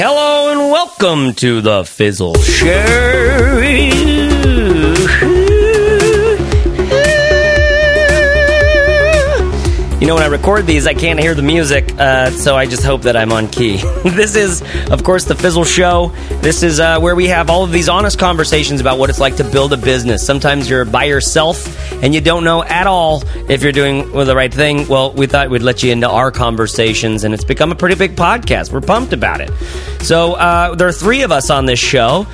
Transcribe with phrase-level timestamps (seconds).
[0.00, 2.68] Hello and welcome to the Fizzle Show.
[10.00, 12.84] You know, when I record these, I can't hear the music, uh, so I just
[12.84, 13.78] hope that I'm on key.
[14.04, 14.62] this is,
[14.92, 16.12] of course, the Fizzle Show.
[16.42, 19.34] This is uh, where we have all of these honest conversations about what it's like
[19.38, 20.24] to build a business.
[20.24, 24.52] Sometimes you're by yourself and you don't know at all if you're doing the right
[24.52, 24.86] thing.
[24.88, 28.16] Well, we thought we'd let you into our conversations, and it's become a pretty big
[28.16, 28.72] podcast.
[28.72, 29.50] We're pumped about it.
[30.02, 32.26] So uh, there are three of us on this show.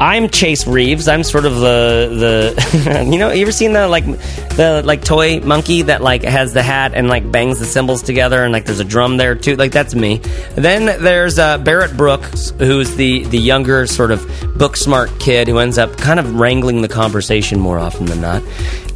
[0.00, 1.08] I'm Chase Reeves.
[1.08, 5.40] I'm sort of the the you know you ever seen the like the like toy
[5.40, 8.78] monkey that like has the hat and like bangs the cymbals together and like there's
[8.78, 10.18] a drum there too like that's me.
[10.54, 14.24] Then there's uh, Barrett Brooks who's the the younger sort of
[14.56, 18.44] book smart kid who ends up kind of wrangling the conversation more often than not.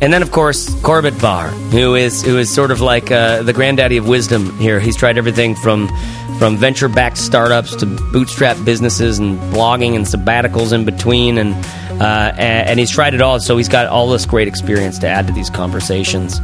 [0.03, 3.53] And then of course Corbett Barr who is who is sort of like uh, the
[3.53, 4.81] granddaddy of wisdom here.
[4.81, 5.89] He's tried everything from
[6.43, 11.39] from venture backed startups to bootstrap businesses and blogging and sabbaticals in between.
[11.39, 11.55] And,
[12.03, 15.29] uh, and he's tried it all, so he's got all this great experience to add
[15.29, 16.41] to these conversations.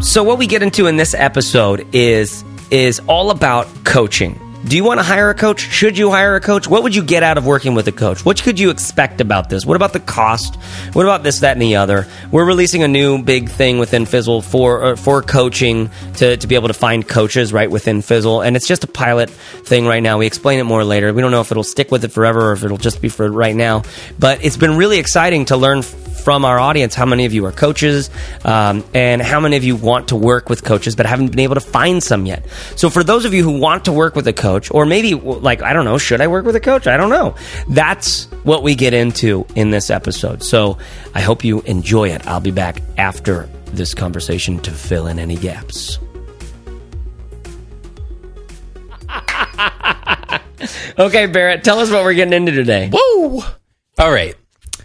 [0.00, 4.38] So, what we get into in this episode is, is all about coaching.
[4.64, 5.60] Do you want to hire a coach?
[5.60, 6.68] Should you hire a coach?
[6.68, 8.24] What would you get out of working with a coach?
[8.24, 9.66] What could you expect about this?
[9.66, 10.54] What about the cost?
[10.92, 12.06] What about this, that, and the other?
[12.30, 16.54] We're releasing a new big thing within Fizzle for uh, for coaching to, to be
[16.54, 20.18] able to find coaches right within Fizzle, and it's just a pilot thing right now.
[20.18, 21.12] We explain it more later.
[21.12, 23.28] We don't know if it'll stick with it forever or if it'll just be for
[23.28, 23.82] right now.
[24.18, 25.82] But it's been really exciting to learn
[26.22, 28.10] from our audience how many of you are coaches
[28.44, 31.54] um, and how many of you want to work with coaches but haven't been able
[31.54, 32.46] to find some yet.
[32.76, 35.62] So, for those of you who want to work with a coach, or maybe like,
[35.62, 36.86] I don't know, should I work with a coach?
[36.86, 37.34] I don't know.
[37.68, 40.42] That's what we get into in this episode.
[40.42, 40.78] So,
[41.14, 42.26] I hope you enjoy it.
[42.26, 45.98] I'll be back after this conversation to fill in any gaps.
[50.98, 52.90] okay, Barrett, tell us what we're getting into today.
[52.92, 53.42] Whoa!
[53.98, 54.36] All right.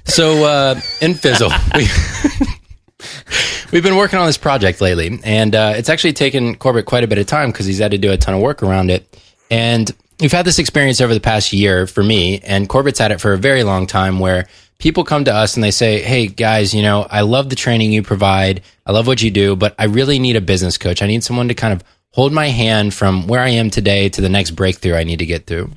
[0.07, 1.87] So uh, in Fizzle, we,
[3.71, 7.07] we've been working on this project lately, and uh, it's actually taken Corbett quite a
[7.07, 9.05] bit of time because he's had to do a ton of work around it.
[9.51, 13.21] And we've had this experience over the past year for me, and Corbett's had it
[13.21, 14.47] for a very long time where
[14.79, 17.91] people come to us and they say, Hey guys, you know, I love the training
[17.91, 18.61] you provide.
[18.85, 21.01] I love what you do, but I really need a business coach.
[21.01, 24.21] I need someone to kind of hold my hand from where I am today to
[24.21, 25.71] the next breakthrough I need to get through.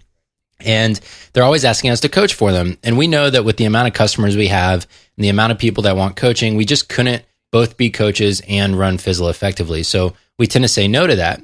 [0.64, 1.00] And
[1.32, 2.78] they're always asking us to coach for them.
[2.82, 5.58] And we know that with the amount of customers we have and the amount of
[5.58, 9.82] people that want coaching, we just couldn't both be coaches and run Fizzle effectively.
[9.82, 11.42] So we tend to say no to that.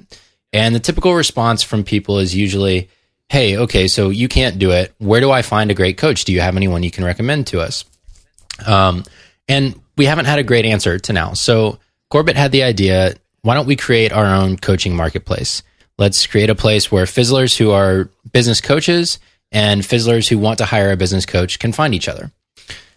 [0.52, 2.88] And the typical response from people is usually,
[3.28, 4.94] Hey, okay, so you can't do it.
[4.98, 6.24] Where do I find a great coach?
[6.24, 7.84] Do you have anyone you can recommend to us?
[8.64, 9.04] Um,
[9.48, 11.32] and we haven't had a great answer to now.
[11.32, 15.62] So Corbett had the idea why don't we create our own coaching marketplace?
[15.98, 19.18] Let's create a place where fizzlers who are business coaches
[19.50, 22.30] and fizzlers who want to hire a business coach can find each other.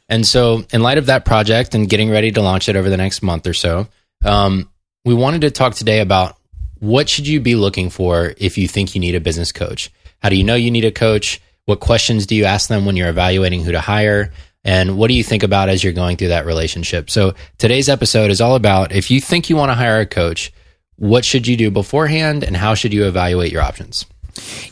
[0.10, 2.98] And so, in light of that project and getting ready to launch it over the
[2.98, 3.88] next month or so,
[4.26, 4.70] um,
[5.06, 6.36] we wanted to talk today about
[6.80, 9.92] what should you be looking for if you think you need a business coach.
[10.20, 11.40] How do you know you need a coach?
[11.66, 14.32] What questions do you ask them when you're evaluating who to hire?
[14.64, 17.10] And what do you think about as you're going through that relationship?
[17.10, 20.52] So today's episode is all about if you think you want to hire a coach,
[21.00, 24.06] what should you do beforehand and how should you evaluate your options?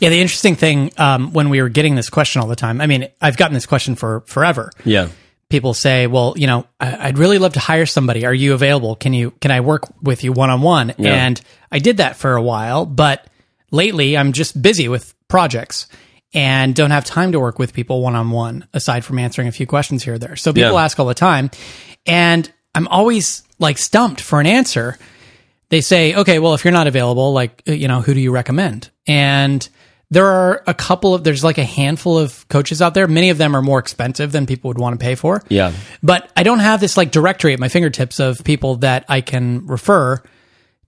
[0.00, 2.86] Yeah, the interesting thing um, when we were getting this question all the time, I
[2.86, 4.70] mean, I've gotten this question for forever.
[4.84, 5.08] Yeah.
[5.50, 8.26] People say, "Well, you know, I, would really love to hire somebody.
[8.26, 8.96] Are you available?
[8.96, 11.40] Can you can I work with you one on one?" And
[11.72, 13.26] I did that for a while, but
[13.70, 15.86] lately I'm just busy with projects
[16.34, 19.52] and don't have time to work with people one on one aside from answering a
[19.52, 20.36] few questions here or there.
[20.36, 20.84] So people yeah.
[20.84, 21.50] ask all the time,
[22.06, 24.98] and I'm always like stumped for an answer
[25.70, 28.30] they say, okay, well, if you're not available, like, uh, you know, who do you
[28.30, 28.90] recommend?
[29.06, 29.66] And
[30.10, 33.06] there are a couple of, there's like a handful of coaches out there.
[33.06, 35.42] Many of them are more expensive than people would want to pay for.
[35.48, 35.72] Yeah.
[36.02, 39.66] But I don't have this like directory at my fingertips of people that I can
[39.66, 40.22] refer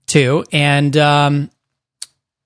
[0.07, 0.43] to.
[0.51, 1.51] And, um,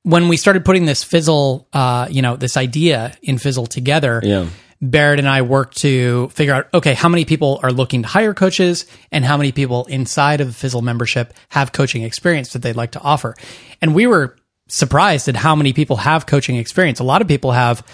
[0.04, 4.48] when we started putting this fizzle, uh, you know, this idea in fizzle together, yeah
[4.82, 8.34] Barrett and I worked to figure out okay, how many people are looking to hire
[8.34, 12.76] coaches and how many people inside of the Fizzle membership have coaching experience that they'd
[12.76, 13.36] like to offer.
[13.82, 14.36] And we were
[14.68, 17.00] surprised at how many people have coaching experience.
[17.00, 17.86] A lot of people have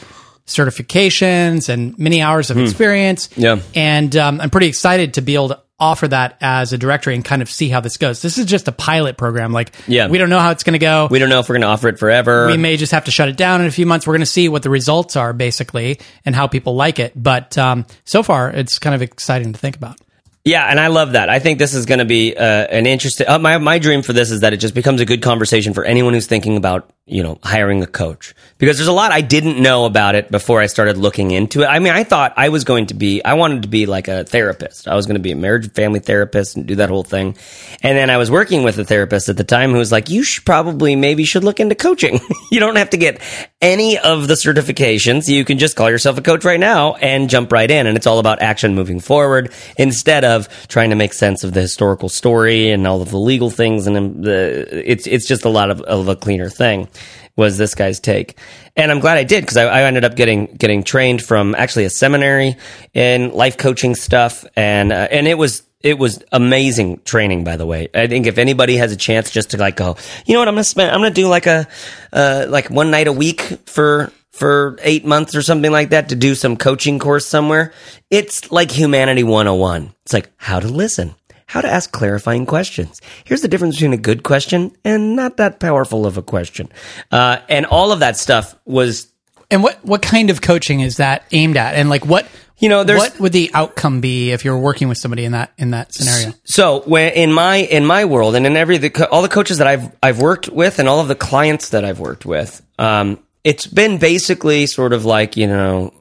[0.46, 2.64] certifications and many hours of hmm.
[2.64, 3.30] experience.
[3.36, 3.62] Yeah.
[3.76, 7.26] And um, I'm pretty excited to be able to offer that as a directory and
[7.26, 8.22] kind of see how this goes.
[8.22, 9.52] This is just a pilot program.
[9.52, 10.08] Like, yeah.
[10.08, 11.08] we don't know how it's going to go.
[11.10, 12.48] We don't know if we're going to offer it forever.
[12.48, 14.06] We may just have to shut it down in a few months.
[14.06, 17.14] We're going to see what the results are basically and how people like it.
[17.16, 19.98] But um, so far, it's kind of exciting to think about.
[20.44, 21.30] Yeah, and I love that.
[21.30, 23.28] I think this is going to be uh, an interesting.
[23.28, 25.86] Uh, my my dream for this is that it just becomes a good conversation for
[25.86, 29.62] anyone who's thinking about you know hiring a coach because there's a lot I didn't
[29.62, 31.68] know about it before I started looking into it.
[31.68, 34.24] I mean, I thought I was going to be I wanted to be like a
[34.24, 34.88] therapist.
[34.88, 37.38] I was going to be a marriage and family therapist and do that whole thing.
[37.84, 40.24] And then I was working with a therapist at the time who was like, "You
[40.24, 42.20] should probably maybe should look into coaching.
[42.52, 43.22] you don't have to get
[43.62, 45.28] any of the certifications.
[45.28, 47.86] You can just call yourself a coach right now and jump right in.
[47.86, 50.31] And it's all about action moving forward instead of
[50.68, 53.88] trying to make sense of the historical story and all of the legal things.
[53.88, 56.88] And the, it's, it's just a lot of, of a cleaner thing
[57.36, 58.38] was this guy's take.
[58.76, 61.86] And I'm glad I did because I, I, ended up getting, getting trained from actually
[61.86, 62.58] a seminary
[62.94, 64.46] in life coaching stuff.
[64.56, 67.90] And, uh, and it was, it was amazing training, by the way.
[67.94, 70.56] I think if anybody has a chance just to like go, you know what, I'm
[70.56, 71.68] gonna spend, I'm gonna do like a,
[72.14, 76.16] uh, like one night a week for, for eight months or something like that to
[76.16, 77.74] do some coaching course somewhere.
[78.10, 79.94] It's like humanity 101.
[80.04, 83.02] It's like how to listen, how to ask clarifying questions.
[83.24, 86.70] Here's the difference between a good question and not that powerful of a question.
[87.12, 89.12] Uh, and all of that stuff was
[89.50, 91.76] and what what kind of coaching is that aimed at?
[91.76, 92.26] And like what
[92.62, 95.52] you know, there's what would the outcome be if you're working with somebody in that
[95.58, 96.34] in that scenario?
[96.44, 99.66] So, when in my in my world, and in every the, all the coaches that
[99.66, 103.68] I've I've worked with, and all of the clients that I've worked with, um, it's
[103.68, 105.94] been basically sort of like you know,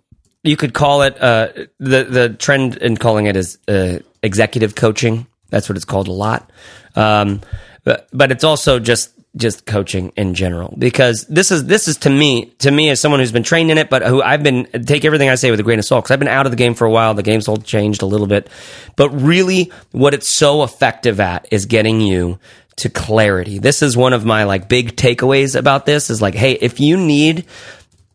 [0.42, 1.48] you could call it uh,
[1.78, 5.26] the the trend in calling it is uh, executive coaching.
[5.50, 6.50] That's what it's called a lot.
[6.94, 7.40] Um,
[7.84, 12.10] but, but it's also just just coaching in general because this is this is to
[12.10, 15.04] me to me as someone who's been trained in it but who I've been take
[15.04, 16.74] everything I say with a grain of salt because I've been out of the game
[16.74, 18.48] for a while the game's all changed a little bit
[18.96, 22.40] but really what it's so effective at is getting you
[22.80, 26.52] to clarity this is one of my like big takeaways about this is like hey
[26.52, 27.44] if you need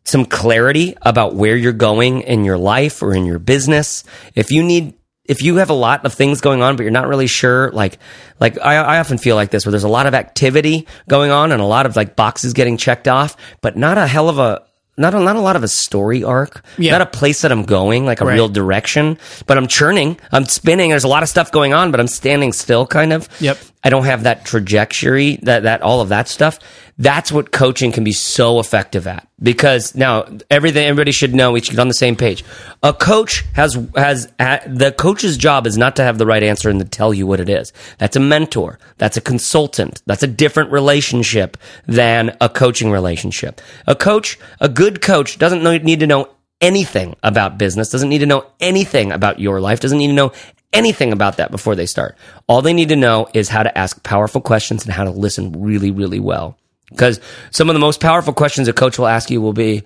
[0.04, 4.04] some clarity about where you're going in your life or in your business
[4.36, 4.94] if you need
[5.26, 7.98] if you have a lot of things going on, but you're not really sure, like,
[8.40, 11.52] like I, I, often feel like this, where there's a lot of activity going on
[11.52, 14.64] and a lot of like boxes getting checked off, but not a hell of a,
[14.98, 16.92] not a, not a lot of a story arc, yeah.
[16.92, 18.36] not a place that I'm going, like a right.
[18.36, 20.92] real direction, but I'm churning, I'm spinning.
[20.92, 23.28] There's a lot of stuff going on, but I'm standing still kind of.
[23.42, 23.58] Yep.
[23.86, 26.58] I don't have that trajectory, that, that, all of that stuff.
[26.98, 31.62] That's what coaching can be so effective at because now everything, everybody should know we
[31.62, 32.44] should get on the same page.
[32.82, 36.80] A coach has, has, the coach's job is not to have the right answer and
[36.80, 37.74] to tell you what it is.
[38.00, 38.80] That's a mentor.
[38.98, 40.02] That's a consultant.
[40.08, 41.56] That's a different relationship
[41.86, 43.62] than a coaching relationship.
[43.86, 46.30] A coach, a good coach doesn't need to know
[46.60, 50.32] anything about business, doesn't need to know anything about your life, doesn't need to know
[50.75, 52.18] anything about that before they start.
[52.48, 55.62] All they need to know is how to ask powerful questions and how to listen
[55.62, 56.57] really, really well.
[56.89, 57.19] Because
[57.51, 59.83] some of the most powerful questions a coach will ask you will be,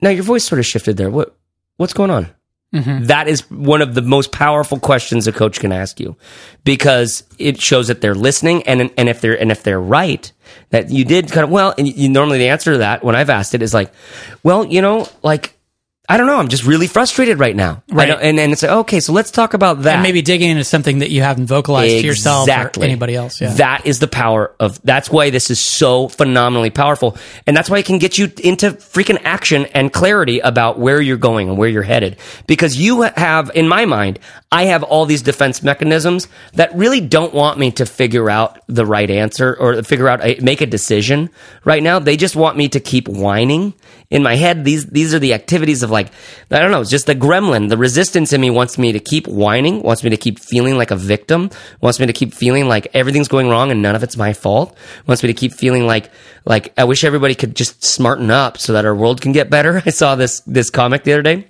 [0.00, 1.10] now your voice sort of shifted there.
[1.10, 1.36] What,
[1.76, 2.30] what's going on?
[2.74, 3.04] Mm-hmm.
[3.04, 6.16] That is one of the most powerful questions a coach can ask you
[6.64, 10.30] because it shows that they're listening and and if they're and if they're right
[10.70, 13.30] that you did kind of well and you, normally the answer to that when I've
[13.30, 13.92] asked it is like
[14.42, 15.55] well you know like
[16.08, 16.36] I don't know.
[16.36, 17.82] I'm just really frustrated right now.
[17.90, 18.10] Right.
[18.10, 19.94] And, and it's like, okay, so let's talk about that.
[19.94, 22.02] And maybe digging into something that you haven't vocalized exactly.
[22.02, 23.40] to yourself or anybody else.
[23.40, 23.54] Yeah.
[23.54, 27.16] That is the power of, that's why this is so phenomenally powerful.
[27.46, 31.16] And that's why it can get you into freaking action and clarity about where you're
[31.16, 32.18] going and where you're headed.
[32.46, 34.20] Because you have, in my mind,
[34.52, 38.86] I have all these defense mechanisms that really don't want me to figure out the
[38.86, 41.30] right answer or figure out, make a decision
[41.64, 41.98] right now.
[41.98, 43.74] They just want me to keep whining
[44.10, 44.64] in my head.
[44.64, 46.08] These, these are the activities of like,
[46.50, 47.68] I don't know, it's just the gremlin.
[47.68, 50.90] The resistance in me wants me to keep whining, wants me to keep feeling like
[50.90, 54.16] a victim, wants me to keep feeling like everything's going wrong and none of it's
[54.16, 56.10] my fault, wants me to keep feeling like,
[56.44, 59.82] like I wish everybody could just smarten up so that our world can get better.
[59.86, 61.48] I saw this, this comic the other day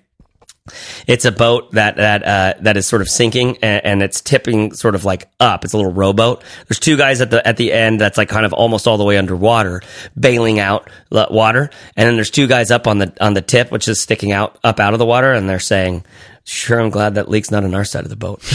[1.06, 4.72] it's a boat that that uh, that is sort of sinking and, and, it's tipping
[4.72, 5.64] sort of like up.
[5.64, 6.42] It's a little rowboat.
[6.68, 9.04] There's two guys at the at the end that's like kind of almost all the
[9.04, 9.82] way underwater,
[10.18, 13.88] bailing out water, and then there's two guys up on the on the tip, which
[13.88, 16.04] is sticking out up out of the water, and they're saying,
[16.48, 18.40] Sure, I'm glad that leak's not on our side of the boat.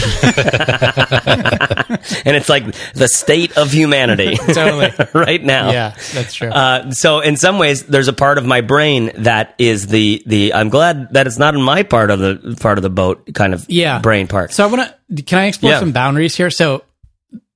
[2.24, 4.36] and it's like the state of humanity.
[4.46, 4.90] totally.
[5.12, 5.70] right now.
[5.70, 6.48] Yeah, that's true.
[6.48, 10.54] Uh, so in some ways, there's a part of my brain that is the, the,
[10.54, 13.52] I'm glad that it's not in my part of the, part of the boat kind
[13.52, 13.98] of yeah.
[13.98, 14.54] brain part.
[14.54, 15.78] So I want to, can I explore yeah.
[15.78, 16.48] some boundaries here?
[16.48, 16.84] So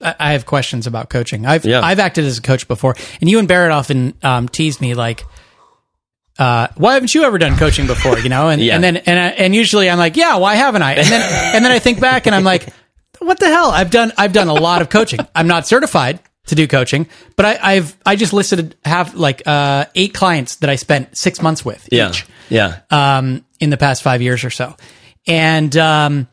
[0.02, 1.46] I have questions about coaching.
[1.46, 1.80] I've, yeah.
[1.80, 5.24] I've acted as a coach before and you and Barrett often, um, tease me like,
[6.38, 8.18] uh, why haven't you ever done coaching before?
[8.18, 8.74] You know, and, yeah.
[8.74, 10.94] and then, and, and usually I'm like, yeah, why haven't I?
[10.94, 12.68] And then, and then I think back and I'm like,
[13.18, 13.70] what the hell?
[13.70, 15.20] I've done, I've done a lot of coaching.
[15.34, 19.86] I'm not certified to do coaching, but I, have I just listed have like, uh,
[19.94, 22.10] eight clients that I spent six months with yeah.
[22.10, 22.26] each.
[22.48, 22.80] Yeah.
[22.90, 24.76] Um, in the past five years or so.
[25.26, 26.28] And, um,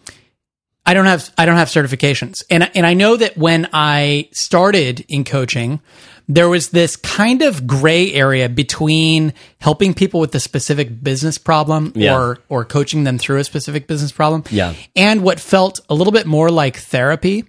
[0.86, 5.05] I don't have I don't have certifications, and and I know that when I started
[5.07, 5.79] in coaching,
[6.27, 11.92] there was this kind of gray area between helping people with a specific business problem
[11.96, 12.18] Yeah.
[12.18, 14.74] or or coaching them through a specific business problem, Yeah.
[14.96, 17.44] and what felt a little bit more like therapy.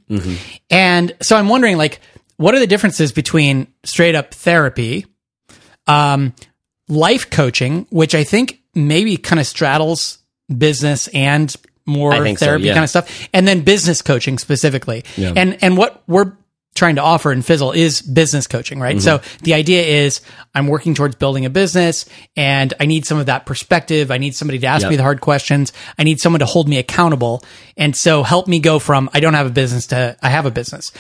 [0.71, 2.01] And so I'm wondering, like,
[2.37, 5.07] what are the differences between straight up therapy,
[5.87, 6.35] um,
[6.89, 10.19] life coaching, which I think maybe kind of straddles
[10.57, 11.55] business and
[11.87, 12.73] more think so, therapy yeah.
[12.73, 15.05] kind of stuff, and then business coaching specifically.
[15.17, 16.33] And and what we're
[16.75, 19.01] trying to offer in Fizzle is business coaching, right?
[19.01, 19.45] So Mm-hmm.
[19.45, 20.21] the idea is
[20.55, 22.05] I'm working towards building a business
[22.37, 24.11] and I need some of that perspective.
[24.11, 24.91] I need somebody to ask Yep.
[24.91, 25.73] me the hard questions.
[25.99, 27.45] I need someone to hold me accountable.
[27.77, 30.51] And so help me go from I don't have a business to I have a
[30.51, 30.91] business.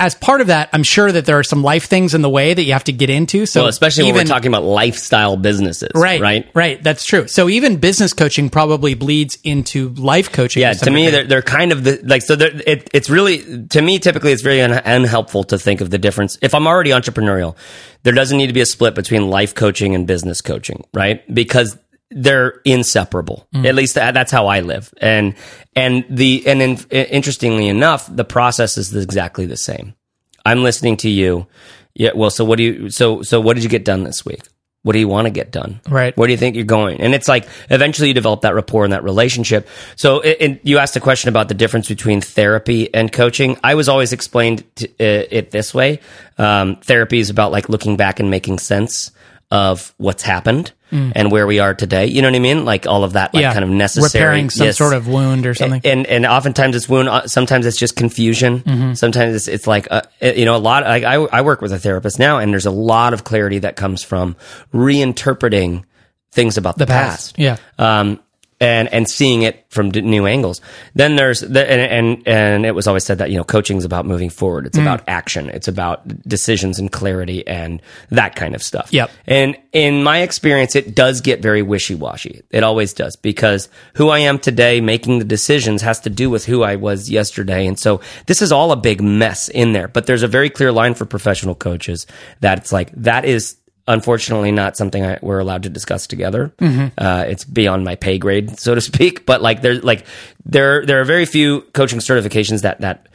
[0.00, 2.54] As part of that, I'm sure that there are some life things in the way
[2.54, 3.46] that you have to get into.
[3.46, 6.46] So Well, especially when even- we're talking about lifestyle businesses, Right, Right.
[6.54, 6.80] right.
[6.82, 7.26] That's true.
[7.26, 10.60] So even business coaching probably bleeds into life coaching.
[10.60, 12.34] Yeah, to me, they're, they're kind of the like so.
[12.38, 16.38] It, it's really to me typically it's very un, unhelpful to think of the difference.
[16.42, 17.56] If I'm already entrepreneurial,
[18.04, 21.22] there doesn't need to be a split between life coaching and business coaching, right?
[21.34, 21.76] Because
[22.10, 23.46] they're inseparable.
[23.54, 23.66] Mm.
[23.66, 24.92] At least that, that's how I live.
[25.00, 25.34] And
[25.76, 29.94] and the and in, interestingly enough, the process is exactly the same.
[30.44, 31.46] I'm listening to you.
[31.94, 32.10] Yeah.
[32.14, 32.90] Well, so what do you?
[32.90, 34.42] So so what did you get done this week?
[34.82, 35.80] What do you want to get done?
[35.88, 36.16] Right.
[36.16, 37.00] Where do you think you're going?
[37.00, 39.68] And it's like eventually you develop that rapport and that relationship.
[39.96, 43.58] So it, it, you asked a question about the difference between therapy and coaching.
[43.62, 46.00] I was always explained to, uh, it this way:
[46.38, 49.10] um, therapy is about like looking back and making sense
[49.50, 52.06] of what's happened and where we are today.
[52.06, 52.64] You know what I mean?
[52.64, 53.46] Like all of that, like Mm.
[53.48, 54.78] yeah, kind of necessary repairing some yes.
[54.78, 55.82] sort of wound or something.
[55.84, 57.08] And and oftentimes it's wound.
[57.10, 58.60] uh, Sometimes it's just confusion.
[58.60, 58.94] Mm-hmm.
[58.94, 60.84] Sometimes it's, it's like uh, you know a lot.
[60.84, 63.76] Like I I work with a therapist now, and there's a lot of clarity that
[63.76, 64.34] comes from
[64.74, 65.84] reinterpreting
[66.32, 67.36] things about the, the past.
[67.36, 67.38] past.
[67.38, 67.56] Yeah.
[68.00, 68.20] Um,
[68.60, 70.60] and and seeing it from d- new angles.
[70.94, 73.84] Then there's the, and, and and it was always said that you know coaching is
[73.84, 74.64] about moving forward.
[74.64, 74.66] Mm.
[74.68, 75.48] It's about action.
[75.50, 78.92] It's about decisions and clarity and that kind of stuff.
[78.92, 79.10] Yep.
[79.26, 82.42] And in my experience, it does get very wishy washy.
[82.50, 86.44] It always does because who I am today, making the decisions, has to do with
[86.44, 87.66] who I was yesterday.
[87.66, 89.88] And so this is all a big mess in there.
[89.88, 92.06] But there's a very clear line for professional coaches
[92.40, 93.56] that it's like that is
[93.88, 96.52] unfortunately not something I, we're allowed to discuss together.
[96.60, 99.26] Uh, it's beyond my pay grade, so to speak.
[99.26, 100.06] But like there's like
[100.44, 103.08] there there are very few coaching certifications that that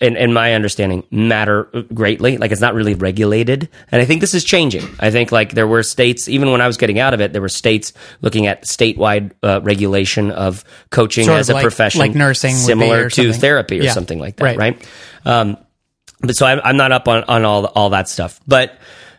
[0.00, 2.36] in, in my understanding, matter greatly.
[2.36, 4.84] Like it's not really regulated, and I think this is changing.
[4.98, 7.40] I think like there were states, even when I was getting out of it, there
[7.42, 12.00] were states looking at statewide uh, regulation of coaching Sort as of a like- profession,
[12.00, 13.40] like nursing similar to something.
[13.40, 13.92] therapy or Yeah.
[13.92, 14.58] something like that, Right.
[14.58, 14.88] right?
[15.24, 15.56] Um,
[16.20, 18.76] but so I'm, I'm not up on, on all all that stuff, but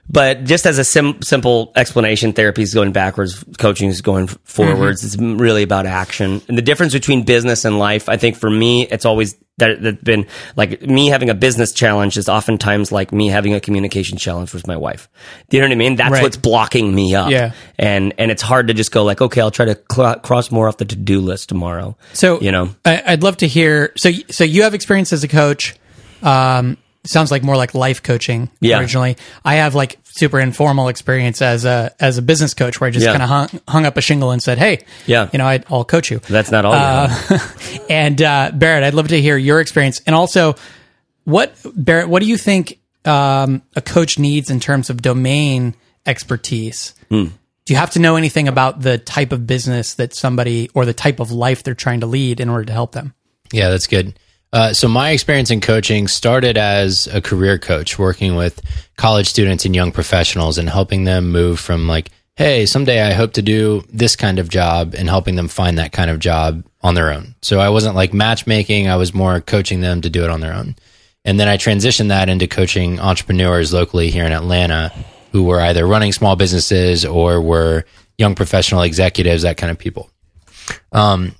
[0.09, 5.03] but just as a sim- simple explanation, therapy is going backwards, coaching is going forwards.
[5.03, 6.41] It's really about action.
[6.47, 10.01] And the difference between business and life, I think for me, it's always that that's
[10.03, 14.51] been like me having a business challenge is oftentimes like me having a communication challenge
[14.53, 15.07] with my wife.
[15.49, 15.95] Do you know what I mean?
[15.95, 16.23] That's Right.
[16.23, 17.29] what's blocking me up.
[17.29, 17.53] Yeah.
[17.77, 20.67] And and it's hard to just go like, okay, I'll try to cl- cross more
[20.67, 21.95] off the to do list tomorrow.
[22.13, 23.93] So you know, I, I'd love to hear.
[23.95, 25.75] So so you have experience as a coach.
[26.23, 28.79] Um, sounds like more like life coaching Yeah.
[28.79, 29.17] originally.
[29.43, 33.05] I have like super informal experience as a as a business coach where I just
[33.05, 33.11] Yeah.
[33.11, 35.29] kind of hung, hung up a shingle and said, "Hey, Yeah.
[35.33, 36.73] you know, I, I'll coach you." that's not all.
[36.73, 37.85] you have.
[37.89, 40.55] And uh, Barrett, I'd love to hear your experience, and also
[41.25, 46.93] what Barrett, what do you think um, a coach needs in terms of domain expertise?
[47.09, 47.25] Hmm.
[47.65, 50.93] Do you have to know anything about the type of business that somebody or the
[50.93, 53.13] type of life they're trying to lead in order to help them?
[53.53, 54.17] Yeah, that's good.
[54.53, 58.61] Uh, so my experience in coaching started as a career coach, working with
[58.97, 63.33] college students and young professionals and helping them move from like, hey, someday I hope
[63.33, 66.93] to do this kind of job and helping them find that kind of job on
[66.93, 67.33] their own.
[67.41, 70.53] So I wasn't like matchmaking, I was more coaching them to do it on their
[70.53, 70.75] own.
[71.25, 74.91] And then I transitioned that into coaching entrepreneurs locally here in Atlanta
[75.31, 77.85] who were either running small businesses or were
[78.19, 80.11] young professional executives, that kind of people.
[80.91, 81.33] Um,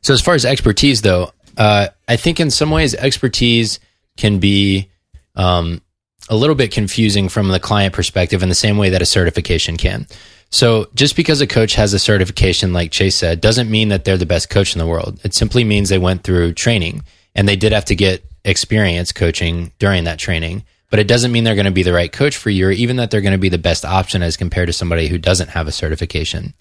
[0.00, 3.80] so as far as expertise, though, uh, I think in some ways expertise
[4.16, 4.90] can be
[5.34, 5.82] um,
[6.28, 9.76] a little bit confusing from the client perspective in the same way that a certification
[9.76, 10.06] can.
[10.50, 14.16] So just because a coach has a certification, like Chase said, doesn't mean that they're
[14.16, 15.20] the best coach in the world.
[15.24, 17.02] It simply means they went through training
[17.34, 20.64] and they did have to get experience coaching during that training.
[20.88, 22.96] But it doesn't mean they're going to be the right coach for you or even
[22.96, 25.66] that they're going to be the best option as compared to somebody who doesn't have
[25.66, 26.54] a certification.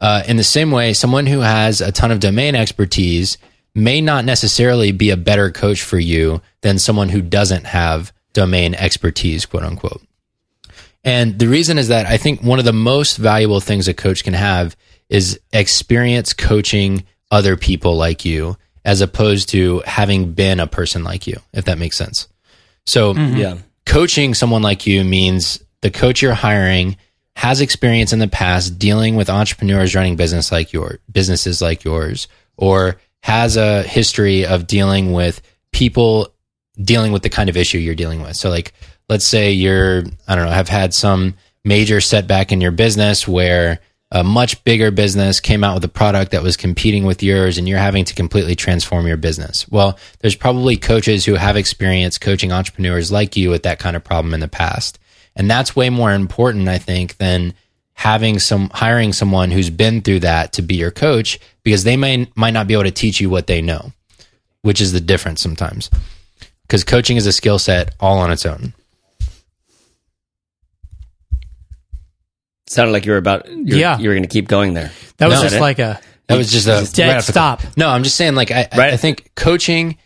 [0.00, 3.36] Uh, in the same way, someone who has a ton of domain expertise
[3.74, 8.74] may not necessarily be a better coach for you than someone who doesn't have domain
[8.74, 10.02] expertise, quote unquote.
[11.02, 14.24] And the reason is that I think one of the most valuable things a coach
[14.24, 14.76] can have
[15.08, 21.26] is experience coaching other people like you as opposed to having been a person like
[21.26, 22.28] you, if that makes sense.
[22.86, 23.36] So, mm-hmm.
[23.36, 23.56] Yeah.
[23.86, 26.96] coaching someone like you means the coach you're hiring
[27.36, 32.28] has experience in the past dealing with entrepreneurs running business like your businesses like yours
[32.56, 35.40] or has a history of dealing with
[35.72, 36.28] people
[36.82, 38.36] dealing with the kind of issue you're dealing with.
[38.36, 38.74] So like
[39.08, 41.32] let's say you're I don't know, have had some
[41.64, 46.32] major setback in your business where a much bigger business came out with a product
[46.32, 49.66] that was competing with yours and you're having to completely transform your business.
[49.70, 54.04] Well, there's probably coaches who have experience coaching entrepreneurs like you with that kind of
[54.04, 54.98] problem in the past.
[55.34, 57.54] And that's way more important, I think, than
[57.94, 62.28] having some hiring someone who's been through that to be your coach because they may
[62.34, 63.92] might not be able to teach you what they know,
[64.62, 65.90] which is the difference sometimes.
[66.62, 68.72] Because coaching is a skill set all on its own.
[72.66, 73.46] Sounded like you were about.
[73.48, 73.98] You were, Yeah.
[73.98, 74.90] You were going to keep going there.
[75.18, 75.48] That was No.
[75.48, 77.62] just like a That was just a dead right stop.
[77.76, 78.92] No, I'm just saying, like I, I- Right.
[78.94, 79.98] I think coaching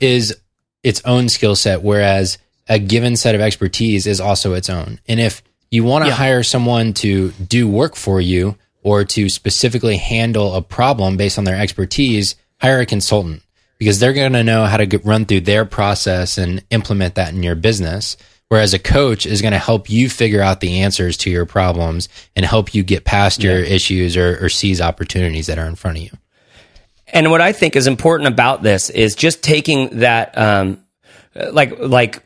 [0.00, 0.36] is
[0.82, 4.98] its own skill set, whereas a given set of expertise is also its own.
[5.06, 6.16] And if you want to Yeah.
[6.16, 11.44] hire someone to do work for you or to specifically handle a problem based on
[11.44, 13.42] their expertise, hire a consultant
[13.78, 17.32] because they're going to know how to get, run through their process and implement that
[17.32, 18.16] in your business.
[18.48, 22.08] Whereas a coach is going to help you figure out the answers to your problems
[22.34, 25.98] and help you get past your issues or, or seize opportunities that are in front
[25.98, 26.10] of you.
[27.12, 30.80] And what I think is important about this is just taking that, um,
[31.52, 32.24] like, like,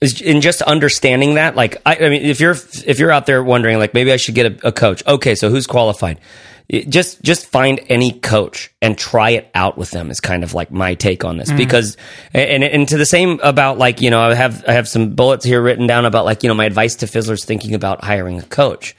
[0.00, 1.56] in just understanding that.
[1.56, 2.52] Like, I, I mean, if you're
[2.86, 5.04] if you're out there wondering, like, maybe I should get a, a coach.
[5.06, 6.20] Okay, so who's qualified?
[6.68, 10.10] It- Just just find any coach and try it out with them.
[10.10, 11.96] Is kind of like my take on this because,
[12.34, 15.44] and and to the same about like you know I have I have some bullets
[15.46, 18.42] here written down about like you know my advice to fizzlers thinking about hiring a
[18.44, 18.94] coach.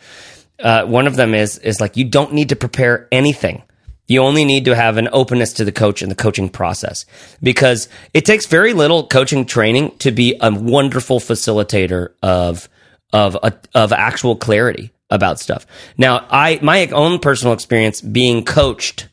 [0.57, 3.61] Uh, one of them is is like you don't need to prepare anything.
[4.09, 7.05] You only need to have an openness to the coach and the coaching process
[7.41, 12.67] because it takes very little coaching training to be a wonderful facilitator of
[13.13, 15.65] of a, of actual clarity about stuff.
[15.97, 19.07] Now, I my own personal experience being coached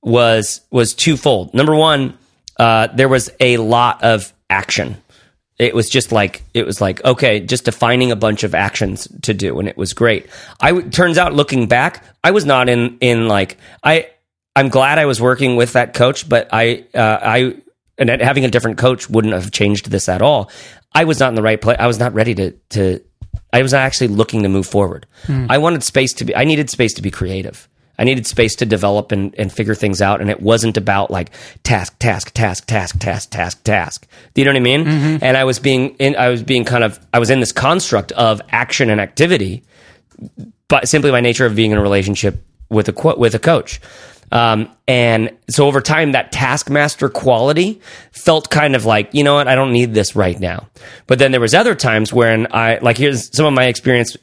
[0.00, 1.52] was was twofold.
[1.52, 2.16] Number one,
[2.58, 4.96] uh, there was a lot of action.
[5.58, 9.34] It was just like it was like okay, just defining a bunch of actions to
[9.34, 10.28] do, and it was great.
[10.60, 14.10] I turns out looking back, I was not in in like I.
[14.56, 17.56] I'm glad I was working with that coach, but I uh, I
[17.98, 20.50] and having a different coach wouldn't have changed this at all.
[20.92, 21.76] I was not in the right place.
[21.78, 23.04] I was not ready to to.
[23.52, 25.06] I was not actually looking to move forward.
[25.48, 26.34] I wanted space to be.
[26.34, 27.68] I needed space to be creative.
[27.98, 30.20] I needed space to develop and, and figure things out.
[30.20, 31.30] And it wasn't about like
[31.62, 34.06] task, task, task, task, task, task, task.
[34.34, 35.18] Do you know what I mean?
[35.22, 38.12] And I was being in, I was being kind of, I was in this construct
[38.12, 39.62] of action and activity,
[40.68, 43.80] but simply by nature of being in a relationship with a, with a coach.
[44.32, 47.80] Um, and so over time, that taskmaster quality
[48.12, 50.68] felt kind of like, you know what, I don't need this right now.
[51.08, 54.16] But then there was other times when I, like, here's some of my experience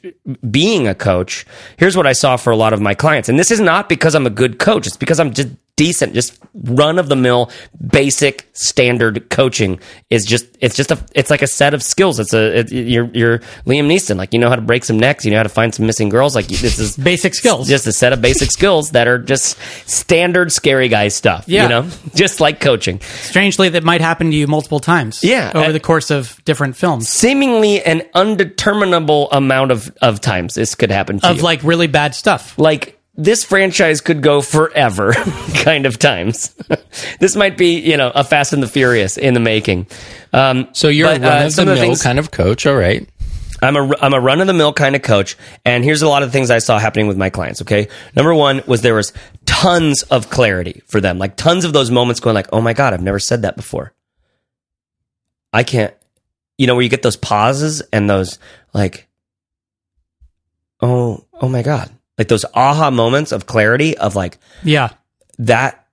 [0.50, 1.44] being a coach.
[1.76, 3.28] Here's what I saw for a lot of my clients.
[3.28, 4.86] And this is not because I'm a good coach.
[4.86, 7.50] It's because I'm just decent, just run of the mill,
[7.84, 12.20] basic standard coaching is just, it's just a, it's like a set of skills.
[12.20, 14.16] It's a, it, you're, you're Liam Neeson.
[14.16, 15.24] Like, you know how to break some necks.
[15.24, 16.34] You know how to find some missing girls.
[16.34, 17.68] Like, this is basic skills.
[17.68, 21.44] just a set of basic skills that are just standard scary guy stuff.
[21.46, 21.64] Yeah.
[21.64, 23.00] You know, just like coaching.
[23.00, 25.22] Strangely, that might happen to you multiple times.
[25.24, 27.08] Yeah, over uh, the course of different films.
[27.08, 31.42] Seemingly an undeterminable amount of, of times this could happen to Of you.
[31.42, 32.58] like really bad stuff.
[32.58, 35.12] like this franchise could go forever
[35.62, 36.52] kind of times.
[37.20, 39.86] this might be, you know, a Fast and the Furious in the making.
[40.32, 42.66] Um, So you're but, a uh, of some the of the things- kind of coach,
[42.66, 43.08] all right?
[43.64, 46.22] I'm a I'm a run of the mill kind of coach, and here's a lot
[46.22, 47.62] of things I saw happening with my clients.
[47.62, 49.12] Okay, number one was there was
[49.46, 52.92] tons of clarity for them, like tons of those moments going like, oh my god,
[52.94, 53.92] I've never said that before.
[55.52, 55.94] I can't,
[56.58, 58.38] you know, where you get those pauses and those
[58.72, 59.06] like,
[60.80, 64.90] oh oh my god, like those aha moments of clarity of like Yeah,
[65.38, 65.83] that.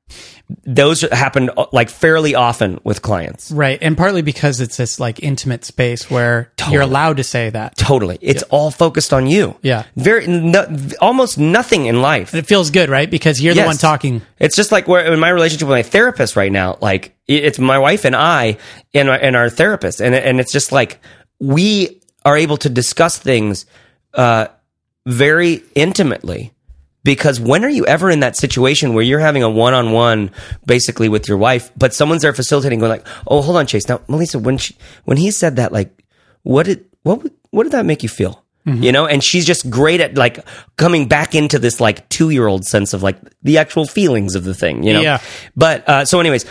[0.63, 3.51] Those happened uh, like fairly often with clients.
[3.51, 3.79] right.
[3.81, 7.77] And partly because it's this like intimate space where you're allowed to say that.
[7.77, 9.57] Totally, it's all focused on you.
[9.61, 9.83] Yeah.
[9.95, 10.65] very no,
[10.99, 13.09] almost nothing in life And it feels good, right?
[13.09, 14.21] Because you're the one talking.
[14.39, 17.79] It's just like where in my relationship with my therapist right now, like it's my
[17.79, 18.57] wife and I
[18.93, 20.99] and our, and our therapist, and and it's just like
[21.39, 23.65] we are able to discuss things
[24.13, 24.47] uh,
[25.05, 26.53] very intimately.
[27.03, 30.31] Because when are you ever in that situation where you're having a one on one
[30.65, 33.87] basically with your wife, but someone's there facilitating, going like, "Oh, hold on, Chase.
[33.87, 36.03] Now, Melissa, when she when he said that, like,
[36.43, 40.01] what did what what did that make you feel?" You know, and she's just great
[40.01, 40.45] at like
[40.77, 44.43] coming back into this like two year old sense of like the actual feelings of
[44.43, 45.01] the thing, you know?
[45.01, 45.19] Yeah.
[45.55, 46.45] But uh, so, anyways,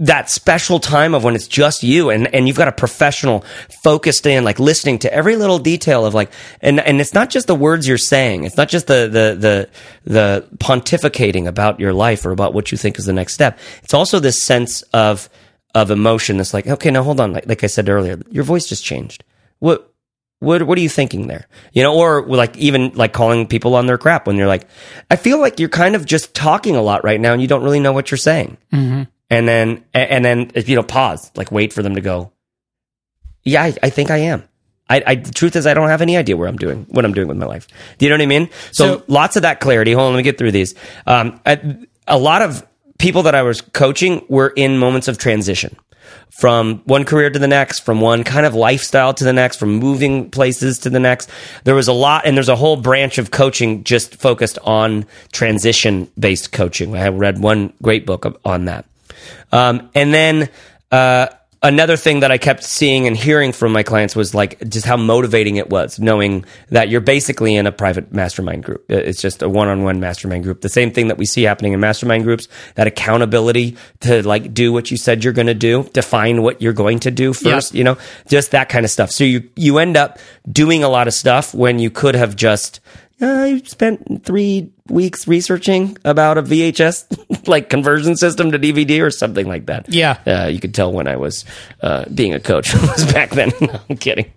[0.00, 3.44] that special time of when it's just you and, and you've got a professional
[3.84, 7.46] focused in like listening to every little detail of like and and it's not just
[7.46, 9.68] the words you're saying it's not just the the the
[10.10, 13.94] the pontificating about your life or about what you think is the next step it's
[13.94, 15.28] also this sense of
[15.76, 18.66] of emotion that's like okay now hold on like, like I said earlier your voice
[18.66, 19.22] just changed
[19.60, 19.94] what
[20.40, 21.46] what what are you thinking there?
[21.72, 24.68] You know, or like even like calling people on their crap when you're like,
[25.10, 27.62] I feel like you're kind of just talking a lot right now, and you don't
[27.62, 28.58] really know what you're saying.
[28.72, 29.04] Mm-hmm.
[29.34, 32.32] And then and then you know pause, like wait for them to go.
[33.42, 34.44] Yeah, I, I think I am.
[34.88, 37.14] I, I, the truth is, I don't have any idea where I'm doing, what I'm
[37.14, 37.66] doing with my life.
[37.98, 38.50] Do you know what I mean?
[38.72, 39.92] So, so lots of that clarity.
[39.92, 40.74] Hold on, let me get through these.
[41.06, 42.66] Um, I, a lot of
[42.98, 45.76] people that I was coaching were in moments of transition
[46.38, 49.74] from one career to the next, from one kind of lifestyle to the next, from
[49.74, 51.30] moving places to the next.
[51.64, 56.10] There was a lot, and there's a whole branch of coaching just focused on transition
[56.18, 56.94] based coaching.
[56.94, 58.84] I read one great book on that.
[59.52, 60.48] Um, and then,
[60.90, 61.28] uh,
[61.64, 64.98] another thing that I kept seeing and hearing from my clients was like just how
[64.98, 68.84] motivating it was, knowing that you're basically in a private mastermind group.
[68.90, 70.60] It's just a one-on-one mastermind group.
[70.60, 74.74] The same thing that we see happening in mastermind groups, that accountability to like do
[74.74, 77.82] what you said you're going to do, define what you're going to do first, you
[77.82, 77.96] know,
[78.28, 79.10] just that kind of stuff.
[79.10, 80.18] So you you end up
[80.50, 82.80] doing a lot of stuff when you could have just
[83.20, 89.46] I spent three weeks researching about a VHS like conversion system to DVD or something
[89.46, 89.88] like that.
[89.88, 91.44] Yeah, uh, you could tell when I was
[91.80, 93.52] uh, being a coach was back then.
[93.60, 94.32] no, I'm kidding.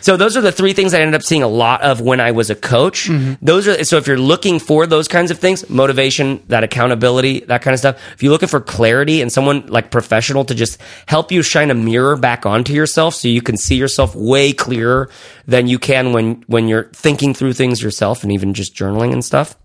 [0.00, 2.32] So those are the three things I ended up seeing a lot of when I
[2.32, 3.08] was a coach.
[3.08, 3.44] Mm-hmm.
[3.44, 7.62] Those are so if you're looking for those kinds of things, motivation, that accountability, that
[7.62, 8.00] kind of stuff.
[8.14, 11.74] If you're looking for clarity and someone like professional to just help you shine a
[11.74, 15.08] mirror back onto yourself so you can see yourself way clearer
[15.46, 19.24] than you can when when you're thinking through things yourself and even just journaling and
[19.24, 19.56] stuff.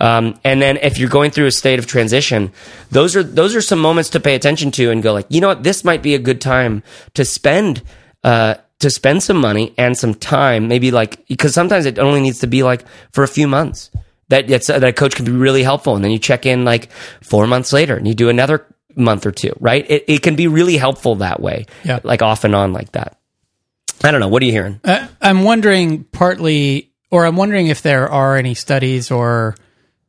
[0.00, 2.52] Um, and then if you're going through a state of transition,
[2.90, 5.48] those are those are some moments to pay attention to and go like, you know
[5.48, 6.82] what, this might be a good time
[7.14, 7.82] to spend
[8.22, 12.40] uh, to spend some money and some time, maybe like because sometimes it only needs
[12.40, 13.90] to be like for a few months.
[14.28, 16.90] That that a coach can be really helpful, and then you check in like
[17.22, 19.52] four months later, and you do another month or two.
[19.60, 19.88] Right?
[19.88, 21.66] It it can be really helpful that way.
[21.84, 23.18] Yeah, like off and on like that.
[24.02, 24.28] I don't know.
[24.28, 24.80] What are you hearing?
[24.84, 29.56] Uh, I'm wondering partly, or I'm wondering if there are any studies or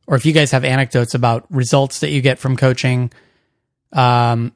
[0.06, 3.12] or if you guys have anecdotes about results that you get from coaching.
[3.92, 4.52] Um,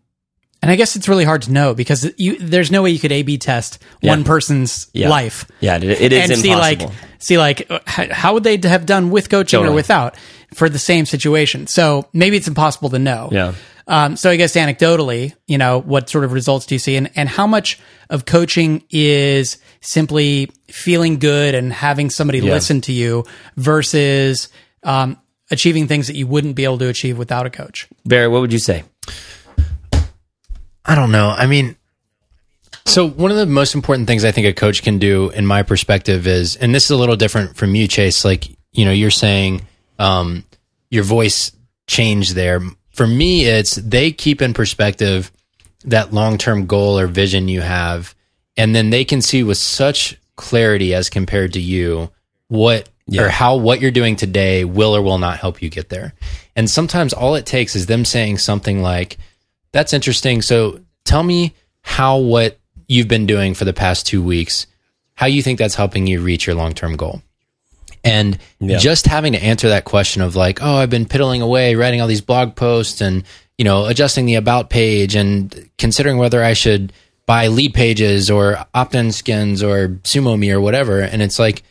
[0.66, 3.12] and I guess it's really hard to know because you, there's no way you could
[3.12, 4.10] A/B test yeah.
[4.10, 5.08] one person's yeah.
[5.08, 5.48] life.
[5.60, 6.42] Yeah, it, it is and impossible.
[6.42, 9.72] see like see like how would they have done with coaching totally.
[9.72, 10.16] or without
[10.54, 11.68] for the same situation.
[11.68, 13.28] So maybe it's impossible to know.
[13.30, 13.54] Yeah.
[13.86, 17.08] Um, so I guess anecdotally, you know, what sort of results do you see, and
[17.14, 17.78] and how much
[18.10, 22.52] of coaching is simply feeling good and having somebody yeah.
[22.52, 23.24] listen to you
[23.56, 24.48] versus
[24.82, 25.16] um,
[25.52, 27.86] achieving things that you wouldn't be able to achieve without a coach?
[28.04, 28.82] Barry, what would you say?
[30.86, 31.30] I don't know.
[31.30, 31.76] I mean,
[32.84, 35.62] so one of the most important things I think a coach can do, in my
[35.62, 38.24] perspective, is, and this is a little different from you, Chase.
[38.24, 39.66] Like you know, you're saying
[39.98, 40.44] um,
[40.90, 41.50] your voice
[41.86, 42.60] changed there.
[42.90, 45.32] For me, it's they keep in perspective
[45.84, 48.14] that long term goal or vision you have,
[48.56, 52.10] and then they can see with such clarity as compared to you
[52.48, 53.22] what yeah.
[53.22, 56.14] or how what you're doing today will or will not help you get there.
[56.54, 59.18] And sometimes all it takes is them saying something like,
[59.76, 60.40] that's interesting.
[60.40, 62.58] So tell me how what
[62.88, 64.66] you've been doing for the past two weeks,
[65.14, 67.20] how you think that's helping you reach your long term goal.
[68.02, 68.78] And yeah.
[68.78, 72.06] just having to answer that question of like, oh, I've been piddling away, writing all
[72.06, 73.24] these blog posts and,
[73.58, 76.92] you know, adjusting the about page and considering whether I should
[77.26, 81.00] buy Leadpages or OptinSkins or SumoMe or whatever.
[81.00, 81.64] And it's like,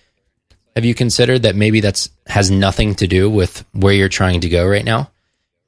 [0.76, 4.50] have you considered that maybe that's has nothing to do with where you're trying to
[4.50, 5.10] go right now?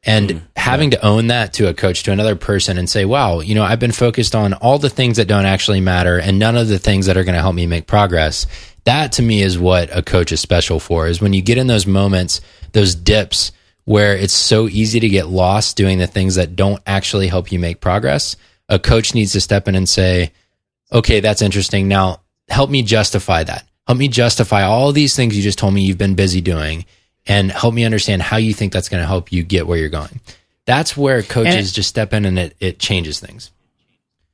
[0.03, 0.99] And mm, having yeah.
[0.99, 3.79] to own that to a coach, to another person, and say, wow, you know, I've
[3.79, 7.07] been focused on all the things that don't actually matter and none of the things
[7.07, 8.45] that are going to help me make progress.
[8.85, 11.67] That to me is what a coach is special for, is when you get in
[11.67, 13.51] those moments, those dips
[13.85, 17.59] where it's so easy to get lost doing the things that don't actually help you
[17.59, 18.35] make progress.
[18.69, 20.31] A coach needs to step in and say,
[20.91, 21.87] okay, that's interesting.
[21.87, 23.65] Now help me justify that.
[23.87, 26.85] Help me justify all these things you just told me you've been busy doing
[27.27, 29.89] and help me understand how you think that's going to help you get where you're
[29.89, 30.19] going.
[30.65, 33.51] That's where coaches it, just step in and it, it changes things.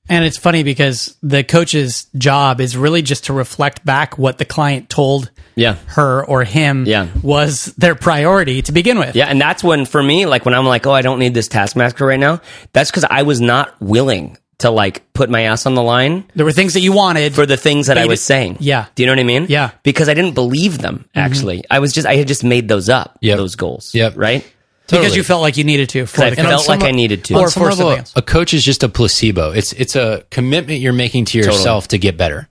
[0.09, 4.43] And it's funny because the coach's job is really just to reflect back what the
[4.43, 5.75] client told yeah.
[5.87, 7.07] her or him yeah.
[7.21, 9.15] was their priority to begin with.
[9.15, 11.47] Yeah, and that's when for me, like when I'm like, oh, I don't need this
[11.47, 12.41] taskmaster right now,
[12.73, 16.25] that's because I was not willing to like put my ass on the line.
[16.35, 18.57] There were things that you wanted for the things that I was saying.
[18.59, 18.87] Yeah.
[18.95, 19.47] Do you know what I mean?
[19.49, 19.71] Yeah.
[19.83, 21.57] Because I didn't believe them, actually.
[21.57, 21.73] Mm-hmm.
[21.73, 23.37] I was just, I had just made those up, yep.
[23.37, 23.93] those goals.
[23.93, 24.13] Yep.
[24.15, 24.45] Right?
[24.85, 25.17] because Totally.
[25.17, 26.05] you felt like you needed to.
[26.05, 26.69] For I the felt coach.
[26.69, 27.35] like I needed to.
[27.35, 28.13] Or some for level, something else.
[28.15, 29.51] a coach is just a placebo.
[29.51, 32.49] It's it's a commitment you're making to yourself to get better.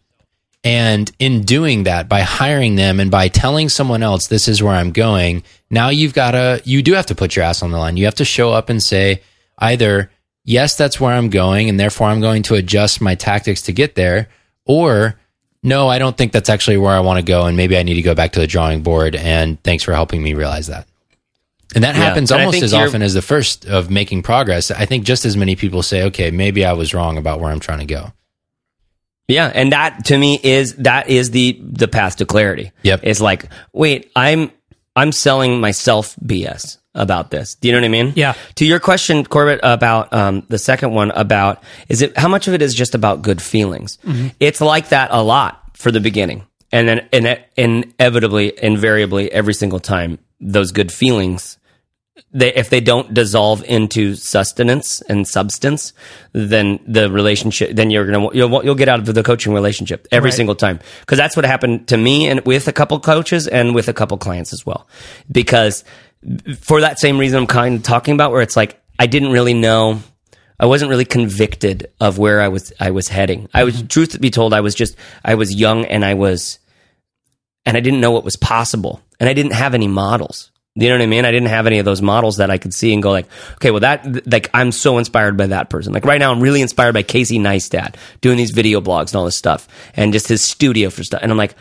[0.65, 4.75] And in doing that, by hiring them and by telling someone else this is where
[4.75, 7.79] I'm going, now you've got to you do have to put your ass on the
[7.79, 7.97] line.
[7.97, 9.23] You have to show up and say
[9.59, 10.11] either
[10.45, 13.95] yes, that's where I'm going, and therefore I'm going to adjust my tactics to get
[13.95, 14.29] there,
[14.65, 15.19] or
[15.63, 17.95] no, I don't think that's actually where I want to go, and maybe I need
[17.95, 19.15] to go back to the drawing board.
[19.15, 20.89] And thanks for helping me realize that.
[21.75, 22.03] And that Yeah.
[22.03, 24.71] happens And almost as often as the first of making progress.
[24.71, 27.61] I think just as many people say, okay, maybe I was wrong about where I'm
[27.61, 28.13] trying to go.
[29.29, 32.73] Yeah, and that to me is that is the the path to clarity.
[32.83, 33.01] Yep.
[33.05, 34.51] It's like, wait, I'm
[34.97, 37.55] I'm selling myself BS about this.
[37.55, 38.13] Do you know what I mean?
[38.17, 38.35] Yeah.
[38.57, 42.55] To your question, Corbett, about um, the second one about is it how much of
[42.55, 43.99] it is just about good feelings?
[44.41, 49.81] It's like that a lot for the beginning, and then and inevitably, invariably, every single
[49.81, 51.59] time, those good feelings
[52.35, 55.95] they if they don't dissolve into sustenance and substance,
[56.33, 60.29] then the relationship, then you're gonna you'll you'll get out of the coaching relationship every
[60.29, 60.35] Right.
[60.37, 63.89] single time because that's what happened to me and with a couple coaches and with
[63.89, 64.87] a couple clients as well.
[65.31, 65.85] Because
[66.59, 69.55] for that same reason, I'm kind of talking about where it's like I didn't really
[69.55, 70.01] know.
[70.61, 73.49] I wasn't really convicted of where I was I was heading.
[73.53, 73.87] I was mm-hmm.
[73.89, 76.59] truth to be told, I was just I was young and I was
[77.65, 80.51] and I didn't know what was possible, and I didn't have any models.
[80.75, 81.27] You know what I mean?
[81.27, 83.71] I didn't have any of those models that I could see and go like, okay,
[83.71, 85.93] well that like I'm so inspired by that person.
[85.93, 89.25] Like right now, I'm really inspired by Casey Neistat doing these video blogs and all
[89.25, 91.21] this stuff, and just his studio for stuff.
[91.23, 91.55] And I'm like,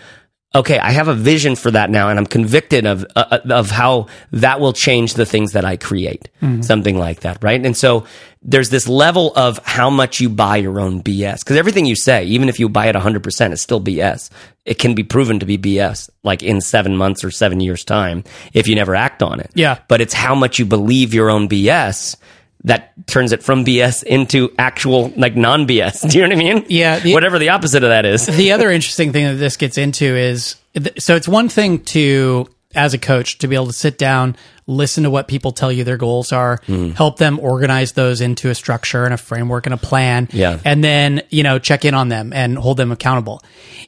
[0.53, 4.07] okay, I have a vision for that now, and I'm convicted of uh, of how
[4.31, 6.29] that will change the things that I create,
[6.61, 7.63] something like that, right?
[7.65, 8.05] And so
[8.43, 12.25] there's this level of how much you buy your own BS because everything you say,
[12.25, 14.29] even if you buy it 100, percent it's still BS.
[14.63, 18.23] It can be proven to be BS, like in seven months or seven years time,
[18.53, 19.49] if you never act on it.
[19.55, 19.79] Yeah.
[19.87, 22.15] but it's how much you believe your own BS.
[22.63, 26.09] That turns it from BS into actual like non BS.
[26.11, 26.65] Do you know what I mean?
[26.69, 28.25] Yeah, the- Whatever the opposite of that is.
[28.27, 30.55] the other interesting thing that this gets into is
[30.99, 34.35] so it's one thing to as a coach to be able to sit down
[34.67, 36.91] listen to what people tell you their goals are Hmm.
[36.91, 40.59] help them organize those into a structure and a framework and a plan Yeah.
[40.63, 43.41] and then you know check in on them and hold them accountable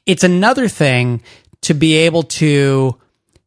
[0.05, 1.21] it's another thing
[1.61, 2.97] to be able to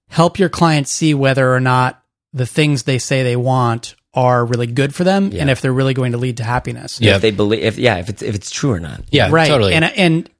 [0.09, 2.01] help your clients see whether or not
[2.33, 5.93] the things they say they want are really good for them and if they're really
[5.95, 7.17] going to lead to happiness Yeah.
[7.17, 9.03] If they believe, if yeah, if it's if it's true or not.
[9.11, 9.75] Yeah, right totally.
[9.75, 10.31] and and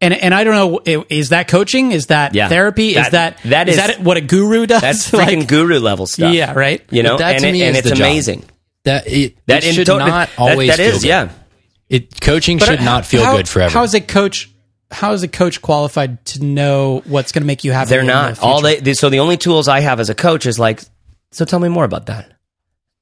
[0.00, 0.54] and and I don't
[0.86, 2.48] know is that coaching is that Yeah.
[2.48, 5.48] therapy is That- that that is, is- that what a guru does That's freaking Like,
[5.48, 6.32] guru level stuff.
[6.32, 8.06] yeah right You know, But that and, to it- me and is it's the job.
[8.06, 8.44] amazing.
[8.84, 11.08] that it, That it should to- not that- always that feel is, good.
[11.08, 11.28] yeah.
[11.88, 13.72] It coaching But should not feel how- good forever.
[13.72, 14.48] how is a coach
[14.90, 18.06] how is a coach qualified to know what's going to make you happy They're in
[18.06, 18.92] the not all they, they.
[18.94, 20.82] So the only tools I have as a coach is like,
[21.30, 22.31] so tell me more about that.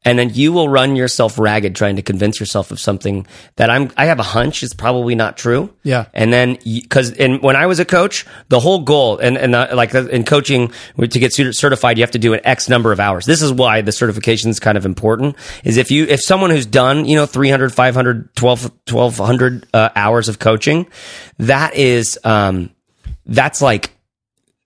[0.03, 3.91] And then you will run yourself ragged trying to convince yourself of something that I'm.
[3.99, 5.75] I have a hunch is probably not true.
[5.83, 6.07] Yeah.
[6.15, 9.69] And then because and when I was a coach, the whole goal and and uh,
[9.75, 13.01] like uh, in coaching to get certified, you have to do an X number of
[13.01, 13.27] hours.
[13.27, 15.37] This is why the certification is kind of important.
[15.65, 20.31] Is if you if someone who's done you know 300, 500, 12, 1200 uh, hours
[20.31, 20.87] of coaching,
[21.39, 22.71] that is um
[23.27, 23.91] that's like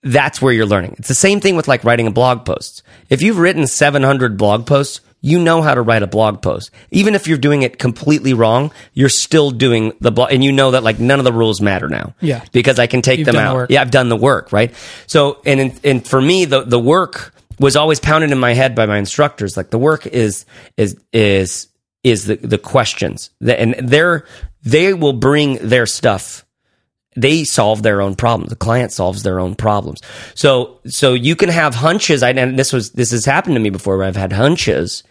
[0.05, 0.95] that's where you're learning.
[0.99, 2.83] It's the same thing with like writing a blog post.
[3.09, 6.71] If you've written 700 blog posts, you know how to write a blog post.
[6.91, 10.73] Even if you're doing it completely wrong, you're still doing the blog and you know
[10.73, 12.15] that like none of the rules matter now.
[12.21, 12.45] Yeah.
[12.53, 13.71] Because I can take You've them done the out.
[13.71, 14.75] Yeah, I've done the work, right?
[15.07, 18.75] So, and in, and for me the the work was always pounded in my head
[18.75, 20.45] by my instructors like the work is
[20.77, 21.69] is is
[22.03, 23.31] is the the questions.
[23.41, 24.27] And they're
[24.63, 26.44] they will bring their stuff
[27.17, 28.51] they solve their own problems.
[28.51, 30.01] The client solves their own problems.
[30.35, 32.23] So, so you can have hunches.
[32.23, 35.03] I, and this was, this has happened to me before where I've had hunches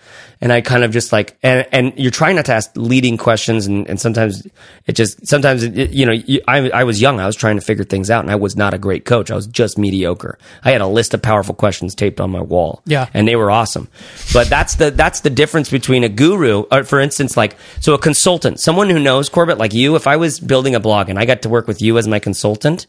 [0.44, 3.66] and I kind of just like, and, and you're trying not to ask leading questions.
[3.66, 4.46] And, and sometimes
[4.86, 7.22] it just, sometimes, it, you know, you, I, I was young.
[7.22, 9.32] I was trying to figure things out and I was not a great coach.
[9.32, 10.38] I was just mediocre.
[10.62, 12.82] I had a list of powerful questions taped on my wall.
[12.86, 13.08] Yeah.
[13.14, 13.88] And they were awesome.
[14.34, 17.98] But that's the, that's the difference between a guru, or for instance, like, so a
[17.98, 21.24] consultant, someone who knows Corbett, like you, if I was building a blog and I
[21.24, 22.86] got to work with you as my consultant,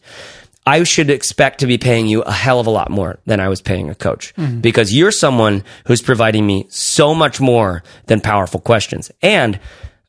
[0.65, 3.49] I should expect to be paying you a hell of a lot more than I
[3.49, 8.59] was paying a coach because you're someone who's providing me so much more than powerful
[8.59, 9.11] questions.
[9.21, 9.59] And,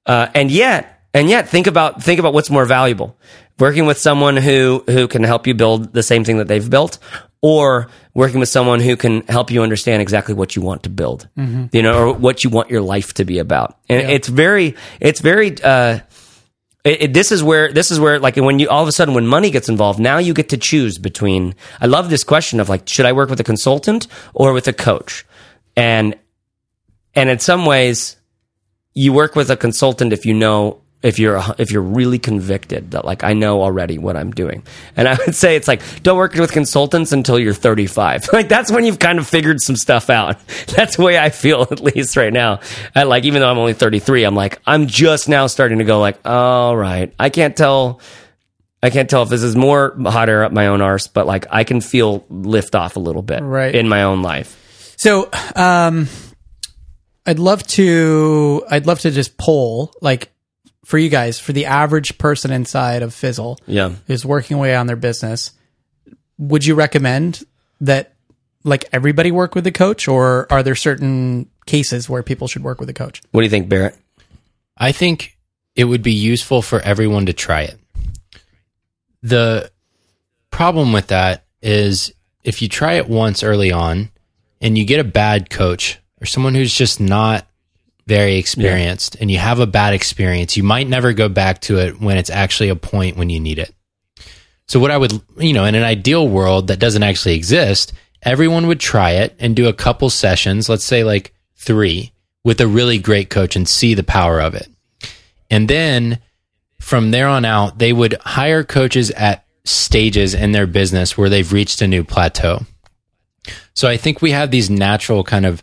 [0.07, 3.19] uh, and yet, and yet think about, think about what's more valuable.
[3.59, 6.99] Working with someone who, who can help you build the same thing that they've built
[7.43, 11.29] or working with someone who can help you understand exactly what you want to build,
[11.73, 13.79] you know, or what you want your life to be about.
[13.89, 16.01] And it's very, it's very, uh,
[16.87, 19.15] it, it- this is where this is where like when you all of a sudden
[19.15, 22.69] when money gets involved now you get to choose between i love this question of
[22.69, 25.25] like should i work with a consultant or with a coach?
[25.77, 26.17] And
[27.15, 28.17] and in some ways,
[28.95, 33.05] you work with a consultant if you know if you're if you're really convicted that
[33.05, 34.65] like I know already what I'm doing.
[34.97, 38.29] And I would say it's like don't work with consultants until you're 35.
[38.33, 40.37] like that's when you've kind of figured some stuff out.
[40.77, 42.61] That's the way I feel at least right now.
[42.95, 46.01] And like even though I'm only 33, I'm like I'm just now starting to go
[46.01, 47.15] like all right.
[47.21, 48.01] I can't tell
[48.83, 51.47] I can't tell if this is more hot air up my own arse, but like
[51.51, 53.75] I can feel lift off a little bit Right.
[53.75, 54.95] in my own life.
[54.97, 56.09] So, um,
[57.27, 60.31] I'd love to, I'd love to just poll, like,
[60.87, 63.91] for you guys, for the average person inside of Fizzle Yeah.
[64.07, 65.51] who's working away on their business,
[66.39, 67.43] would you recommend
[67.81, 68.13] that,
[68.63, 72.79] like, everybody work with a coach, or are there certain cases where people should work
[72.79, 73.21] with a coach?
[73.33, 73.97] What do you think, Barrett?
[74.77, 75.37] I think
[75.75, 77.81] it would be useful for everyone to try it.
[79.25, 79.73] The
[80.51, 82.13] problem with that is
[82.45, 84.11] if you try it once early on
[84.61, 87.45] and you get a bad coach or someone who's just not
[88.07, 92.01] very experienced and you have a bad experience, you might never go back to it
[92.01, 93.75] when it's actually a point when you need it.
[94.69, 97.93] So, what I would, you know, in an ideal world that doesn't actually exist,
[98.23, 102.13] everyone would try it and do a couple sessions, let's say like three,
[102.45, 104.69] with a really great coach and see the power of it.
[105.51, 106.21] And then
[106.81, 111.53] from there on out, they would hire coaches at stages in their business where they've
[111.53, 112.65] reached a new plateau.
[113.75, 115.63] So I think we have these natural kind of,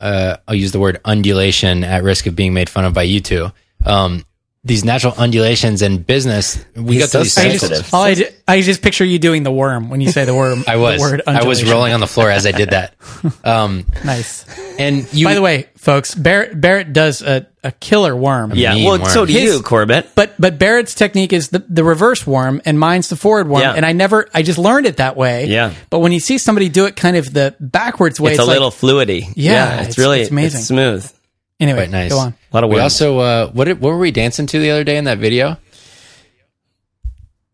[0.00, 3.20] uh, I'll use the word undulation at risk of being made fun of by you
[3.20, 3.52] two.
[3.84, 4.24] Um,
[4.62, 7.78] these natural undulations in business, we He's got so to these I sensitive.
[7.78, 10.34] just, all I, ju- I just picture you doing the worm when you say the
[10.34, 10.64] worm.
[10.68, 12.94] I was, the word I was rolling on the floor as I did that.
[13.44, 14.44] Um, Nice.
[14.78, 18.52] and you, By the way, folks, Barrett Barrett does a, a killer worm.
[18.54, 18.74] Yeah.
[18.74, 19.08] Well, worm.
[19.08, 20.10] so do His- you, Corbett.
[20.14, 23.62] But but Barrett's technique is the, the reverse worm and mine's the forward worm.
[23.62, 23.72] Yeah.
[23.72, 25.46] And I never I just learned it that way.
[25.46, 25.72] Yeah.
[25.90, 28.46] But when you see somebody do it kind of the backwards way, It's, it's, a
[28.46, 29.32] like, little fluidy.
[29.36, 30.60] Yeah, it's, it's- really it's amazing.
[30.60, 31.10] smooth.
[31.58, 31.78] anyway.
[31.80, 32.10] quite nice.
[32.12, 32.34] Go on.
[32.52, 34.82] A lot of we also, uh, what, did, what were we dancing to the other
[34.84, 35.56] day in that video?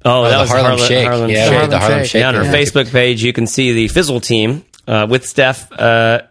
[0.04, 1.06] Oh, that the was Harlem Harlem, Shake.
[1.06, 1.70] Harlem Yeah, Shake.
[1.70, 2.10] the Harlem Shake.
[2.10, 2.20] Shake.
[2.20, 2.52] Yeah, on our Yeah.
[2.54, 5.70] Facebook page, you can see the Fizzle team uh, with Steph.
[5.72, 6.22] Uh,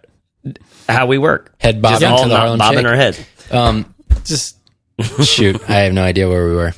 [0.87, 2.85] how we work, Head bobbing Just all to the Harlem bobbing Shake.
[2.87, 3.17] our head.
[3.51, 4.57] Um, Just
[5.23, 6.73] shoot, I have no idea where we were.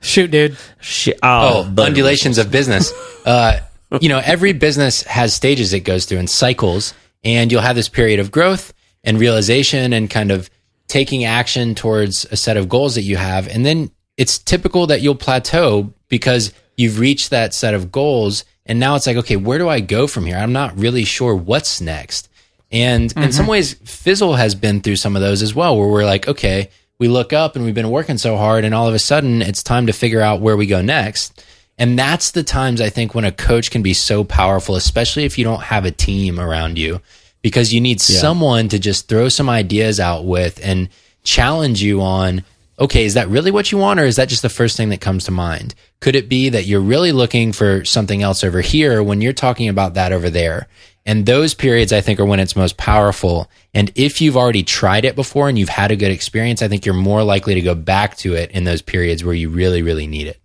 [0.00, 0.56] shoot, dude.
[0.80, 1.18] Shit.
[1.22, 2.92] Oh, Oh, undulations of business.
[3.26, 3.58] Uh,
[4.00, 7.88] you know, every business has stages it goes through and cycles, and you'll have this
[7.88, 8.72] period of growth
[9.04, 10.48] and realization and kind of
[10.88, 13.48] taking action towards a set of goals that you have.
[13.48, 18.44] And then it's typical that you'll plateau because you've reached that set of goals.
[18.64, 20.36] And now it's like, okay, where do I go from here?
[20.36, 22.28] I'm not really sure what's next.
[22.72, 23.50] And in some mm-hmm.
[23.50, 27.06] ways, Fizzle has been through some of those as well, where we're like, okay, we
[27.06, 29.86] look up and we've been working so hard, and all of a sudden it's time
[29.86, 31.44] to figure out where we go next.
[31.78, 35.38] And that's the times I think when a coach can be so powerful, especially if
[35.38, 37.00] you don't have a team around you,
[37.46, 40.88] because you need someone to just throw some ideas out with and
[41.22, 42.42] challenge you on,
[42.76, 44.00] okay, is that really what you want?
[44.00, 45.72] Or is that just the first thing that comes to mind?
[46.00, 49.68] Could it be that you're really looking for something else over here when you're talking
[49.68, 50.66] about that over there?
[51.04, 53.48] And those periods, I think, are when it's most powerful.
[53.72, 56.84] And if you've already tried it before and you've had a good experience, I think
[56.84, 60.08] you're more likely to go back to it in those periods where you really, really
[60.08, 60.40] need it.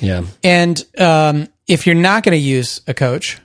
[0.00, 0.24] Yeah.
[0.42, 3.38] And um, if you're not going to use a coach,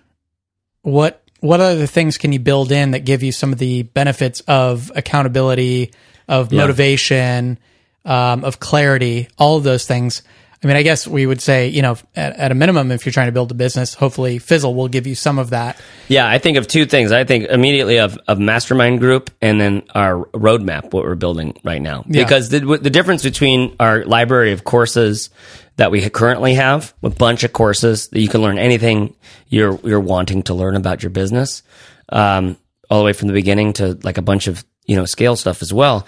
[0.82, 4.40] what what other things can you build in that give you some of the benefits
[4.48, 5.92] of accountability,
[6.26, 7.60] of motivation,
[8.06, 10.24] um, of clarity, all of those things?
[10.64, 13.12] I mean, I guess we would say, you know, at, at a minimum, if you're
[13.12, 15.78] trying to build a business, hopefully Fizzle will give you some of that.
[16.08, 17.12] Yeah, I think of two things.
[17.12, 21.82] I think immediately of, of mastermind group and then our roadmap, what we're building right
[21.82, 22.06] now.
[22.08, 22.24] Yeah.
[22.24, 25.30] Because the, the difference between our library of courses
[25.78, 29.16] that we currently have, a bunch of courses that you can learn anything
[29.48, 31.64] you're you're wanting to learn about your business,
[32.10, 32.58] um,
[32.90, 35.62] all the way from the beginning to like a bunch of you know scale stuff
[35.62, 36.06] as well.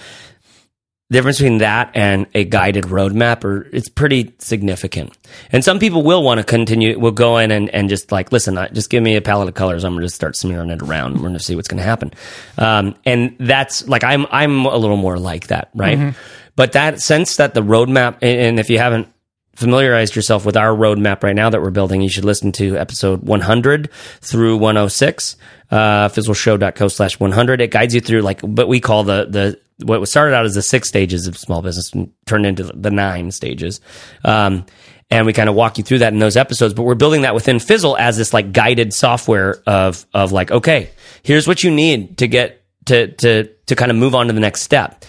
[1.12, 5.16] The difference between that and a guided roadmap are it's pretty significant.
[5.52, 8.58] And some people will want to continue will go in and, and just like, listen,
[8.58, 9.84] I- just give me a palette of colors.
[9.84, 11.16] I'm gonna just start smearing it around.
[11.18, 12.12] We're gonna see what's gonna happen.
[12.58, 16.16] Um, and that's like I'm I'm a little more like that, right?
[16.56, 19.08] But that sense that the roadmap and if you haven't
[19.56, 23.24] familiarized yourself with our roadmap right now that we're building, you should listen to episode
[23.24, 23.90] 100
[24.22, 25.38] through 106,
[25.72, 27.62] uh, fizzleshow.co slash 100.
[27.62, 30.56] It guides you through like what we call the, the, what was started out as
[30.56, 31.92] the six stages of small business
[32.26, 33.82] turned into the nine stages.
[34.24, 34.66] Um,
[35.12, 37.36] and we kind of walk you through that in those episodes, but we're building that
[37.36, 40.90] within Fizzle as this like guided software of, of like, okay,
[41.24, 44.40] here's what you need to get to, to, to kind of move on to the
[44.40, 45.06] next step.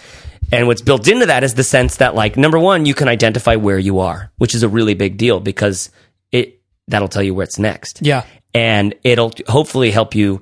[0.51, 3.55] And what's built into that is the sense that like number one, you can identify
[3.55, 5.89] where you are, which is a really big deal because
[6.31, 8.01] it that'll tell you where it's next.
[8.01, 8.23] Yeah.
[8.53, 10.41] And it'll hopefully help you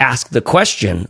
[0.00, 1.08] ask the question,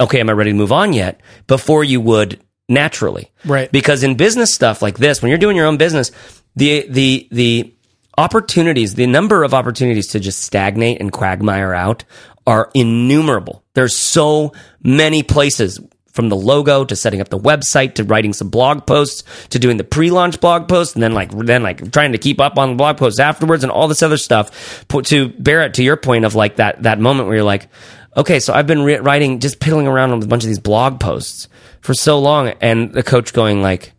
[0.00, 1.20] okay, am I ready to move on yet?
[1.46, 3.30] Before you would naturally.
[3.44, 3.70] Right.
[3.70, 6.10] Because in business stuff like this, when you're doing your own business,
[6.56, 7.74] the, the, the
[8.16, 12.04] opportunities, the number of opportunities to just stagnate and quagmire out
[12.46, 13.64] are innumerable.
[13.74, 14.52] There's so
[14.82, 15.80] many places
[16.14, 19.76] from the logo to setting up the website to writing some blog posts to doing
[19.76, 22.76] the pre-launch blog post and then like then like trying to keep up on the
[22.76, 24.86] blog posts afterwards and all this other stuff.
[24.88, 27.68] To Barrett to your point of like that that moment where you're like
[28.16, 31.00] okay so I've been re- writing just piddling around on a bunch of these blog
[31.00, 31.48] posts
[31.80, 32.48] for so long.
[32.60, 33.92] And the coach going like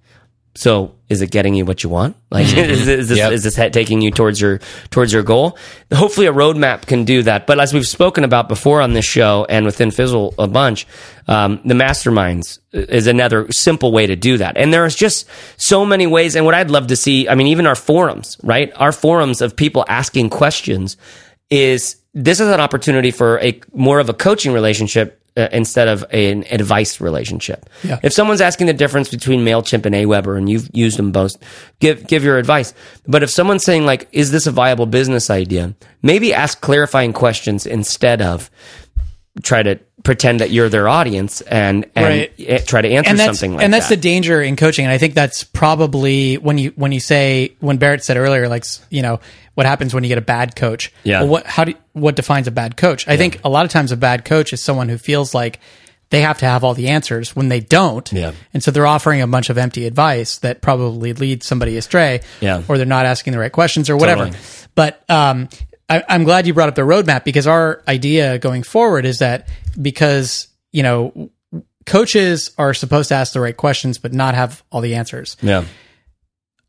[0.55, 2.15] so is it getting you what you want?
[2.31, 3.31] Like, is, is this, Yep.
[3.33, 5.57] is this taking you towards your, towards your goal?
[5.93, 7.45] Hopefully a roadmap can do that.
[7.45, 10.87] But as we've spoken about before on this show and within Fizzle a bunch,
[11.27, 14.57] um, the masterminds is another simple way to do that.
[14.57, 15.27] And there's just
[15.57, 16.35] so many ways.
[16.35, 18.71] And what I'd love to see, I mean, even our forums, right?
[18.77, 20.95] Our forums of people asking questions
[21.49, 26.05] is this is an opportunity for a more of a coaching relationship uh, instead of
[26.11, 27.69] an advice relationship.
[27.83, 27.99] Yeah.
[28.03, 31.36] If someone's asking the difference between Mailchimp and AWeber, and you've used them both,
[31.79, 32.73] give give your advice.
[33.07, 37.65] But if someone's saying like, "Is this a viable business idea?" Maybe ask clarifying questions
[37.65, 38.49] instead of
[39.43, 42.05] try to pretend that you're their audience and and
[42.38, 42.65] Right.
[42.67, 43.65] try to answer and something like that.
[43.65, 43.95] and that's that.
[43.95, 47.77] the danger in coaching and i think that's probably when you when you say when
[47.77, 49.19] barrett said earlier like you know
[49.55, 51.21] what happens when you get a bad coach Yeah.
[51.21, 53.91] well, what how do what defines a bad coach i think a lot of times
[53.91, 55.59] a bad coach is someone who feels like
[56.11, 58.33] they have to have all the answers when they don't Yeah.
[58.53, 62.61] and so they're offering a bunch of empty advice that probably leads somebody astray Yeah.
[62.67, 64.43] or they're not asking the right questions or whatever Totally.
[64.75, 65.49] but um,
[65.89, 69.47] I, I'm glad you brought up the roadmap because our idea going forward is that
[69.81, 71.29] because you know
[71.85, 75.37] coaches are supposed to ask the right questions but not have all the answers.
[75.41, 75.63] yeah.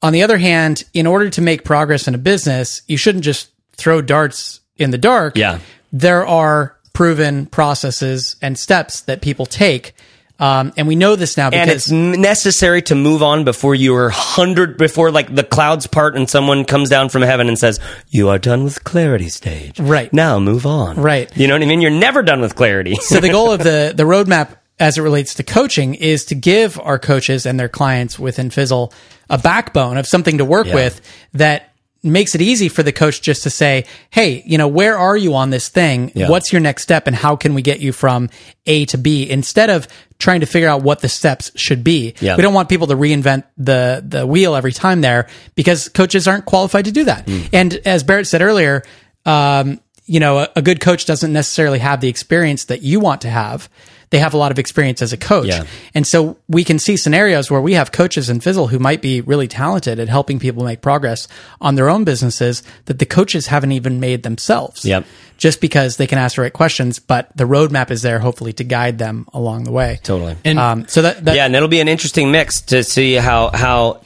[0.02, 3.50] On the other hand, in order to make progress in a business, you shouldn't just
[3.72, 5.36] throw darts in the dark.
[5.36, 5.58] Yeah.
[5.92, 9.94] There are proven processes and steps that people take.
[10.38, 14.10] Um, and we know this now and it's necessary to move on before you are
[14.10, 17.80] hundred before like the clouds part and someone comes down from heaven and says
[18.10, 20.12] you are done with clarity stage Right.
[20.12, 21.34] now move on Right.
[21.34, 23.94] you know what i mean you're never done with clarity so the goal of the
[23.96, 28.18] the roadmap as it relates to coaching is to give our coaches and their clients
[28.18, 28.92] within Fizzle
[29.30, 30.74] a backbone of something to work Yeah.
[30.74, 31.00] with
[31.32, 31.70] that
[32.02, 35.34] makes it easy for the coach just to say, "Hey, you know, where are you
[35.34, 36.12] on this thing?
[36.14, 36.28] Yeah.
[36.28, 38.28] What's your next step and how can we get you from
[38.66, 42.14] A to B?" instead of trying to figure out what the steps should be.
[42.20, 42.36] Yeah.
[42.36, 46.44] We don't want people to reinvent the the wheel every time there because coaches aren't
[46.44, 47.24] qualified to do that.
[47.28, 47.40] Hmm.
[47.52, 48.82] And as Barrett said earlier,
[49.24, 53.22] um, you know, a, a good coach doesn't necessarily have the experience that you want
[53.22, 53.68] to have.
[54.10, 55.48] They have a lot of experience as a coach.
[55.48, 55.64] Yeah.
[55.94, 59.20] And so we can see scenarios where we have coaches in Fizzle who might be
[59.20, 61.26] really talented at helping people make progress
[61.60, 64.84] on their own businesses that the coaches haven't even made themselves.
[64.84, 65.04] Yep.
[65.38, 68.64] Just because they can ask the right questions, but the roadmap is there hopefully to
[68.64, 69.98] guide them along the way.
[70.02, 73.14] totally And Um, so that, that yeah and it'll be an interesting mix to see
[73.14, 74.00] how how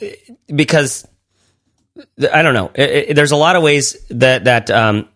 [0.46, 1.06] because
[2.32, 5.08] i don't know It- it- there's a lot of ways that that um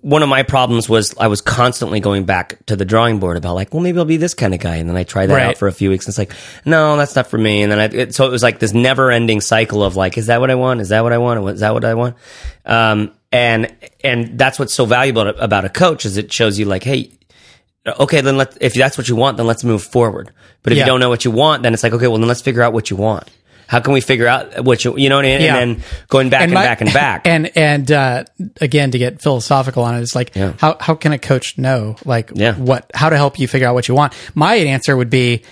[0.00, 3.54] one of my problems was I was constantly going back to the drawing board about
[3.54, 5.42] like, well, maybe I'll be this kind of guy, and then I try that Right.
[5.48, 6.06] out for a few weeks.
[6.06, 6.32] And it's like,
[6.64, 7.62] no, that's not for me.
[7.62, 10.40] And then I, it, so it was like this never-ending cycle of like, is that
[10.40, 10.80] what I want?
[10.80, 11.46] Is that what I want?
[11.50, 12.16] Is that what I want?
[12.64, 16.82] Um, and and that's what's so valuable about a coach is it shows you like,
[16.82, 17.10] hey,
[17.86, 20.30] okay, then let if that's what you want, then let's move forward.
[20.62, 20.84] But if Yeah.
[20.84, 22.72] you don't know what you want, then it's like, okay, well, then let's figure out
[22.72, 23.28] what you want.
[23.74, 25.40] How can we figure out what you, you know what I mean?
[25.42, 25.56] Yeah.
[25.56, 27.26] And then going back and, my- back and back.
[27.34, 28.24] And and uh,
[28.60, 30.52] again, to get philosophical on it, it's like Yeah.
[30.58, 32.54] how how can a coach know like Yeah.
[32.54, 34.12] what how to help you figure out what you want?
[34.34, 35.42] My answer would be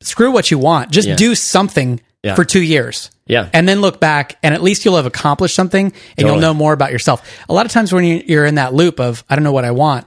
[0.00, 2.00] screw what you want, just do something
[2.36, 3.10] for two years.
[3.26, 3.48] Yeah.
[3.52, 6.72] and then look back, and at least you'll have accomplished something, and you'll know more
[6.72, 7.22] about yourself.
[7.48, 9.70] A lot of times when you're in that loop of I don't know what I
[9.70, 10.06] want,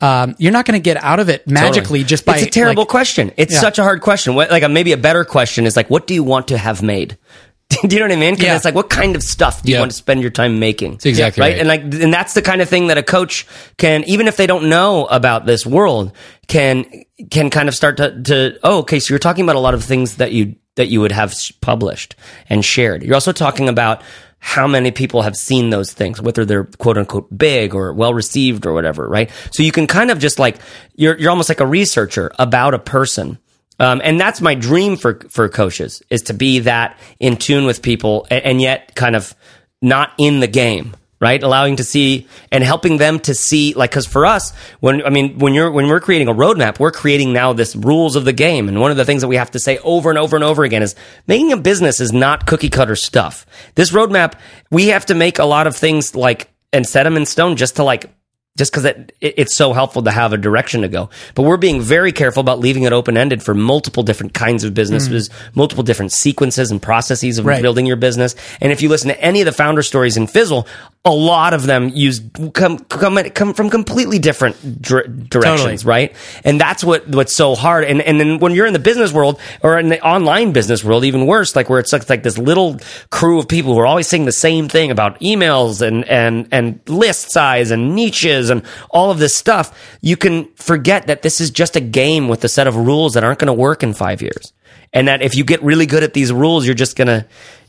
[0.00, 2.82] um, you're not going to get out of it magically just by It's a terrible
[2.82, 3.32] like, question.
[3.36, 3.60] It's Yeah.
[3.60, 4.34] such a hard question.
[4.34, 6.82] What, like a, maybe a better question is like, what do you want to have
[6.82, 7.16] made?
[7.82, 8.34] do you know what I mean?
[8.34, 8.56] Because Yeah.
[8.56, 9.80] it's like, what kind of stuff do you Yeah.
[9.80, 10.92] want to spend your time making?
[10.92, 11.52] That's exactly right.
[11.52, 11.58] right.
[11.58, 13.46] And like, and that's the kind of thing that a coach
[13.78, 16.12] can, even if they don't know about this world,
[16.46, 16.84] can
[17.30, 19.82] can kind of start to, to oh, okay, so you're talking about a lot of
[19.82, 22.14] things that you that you would have published
[22.50, 23.02] and shared.
[23.02, 24.02] You're also talking about
[24.46, 28.64] how many people have seen those things, whether they're quote unquote big or well received
[28.64, 29.28] or whatever, right?
[29.50, 30.58] So you can kind of just like
[30.94, 33.38] you're you're almost like a researcher about a person.
[33.80, 37.82] Um, and that's my dream for for coaches is to be that in tune with
[37.82, 39.34] people and, and yet kind of
[39.82, 41.42] not in the game, right?
[41.42, 45.38] Allowing to see and helping them to see, like, because for us, when I mean,
[45.38, 48.68] when you're when we're creating a roadmap, we're creating now this rules of the game.
[48.68, 50.64] And one of the things that we have to say over and over and over
[50.64, 50.94] again is
[51.26, 53.46] making a business is not cookie cutter stuff.
[53.74, 54.34] This roadmap,
[54.70, 57.76] we have to make a lot of things like and set them in stone just
[57.76, 58.10] to like
[58.56, 61.10] just because it, it, it's so helpful to have a direction to go.
[61.34, 64.74] But we're being very careful about leaving it open ended for multiple different kinds of
[64.74, 65.56] businesses, mm.
[65.56, 67.62] multiple different sequences and processes of Right.
[67.62, 68.34] building your business.
[68.60, 70.66] And if you listen to any of the founder stories in Fizzle,
[71.06, 72.20] a lot of them use
[72.52, 75.84] come come come from completely different dir- directions, Totally.
[75.84, 76.16] right?
[76.44, 77.84] And that's what what's so hard.
[77.84, 81.04] And and then when you're in the business world or in the online business world,
[81.04, 82.80] even worse, like where it's like, like this little
[83.10, 86.80] crew of people who are always saying the same thing about emails and and and
[86.88, 91.50] list size and niches and all of this stuff, you can forget that this is
[91.52, 94.20] just a game with a set of rules that aren't going to work in five
[94.20, 94.52] years.
[94.92, 97.26] And that if you get really good at these rules, you're just gonna.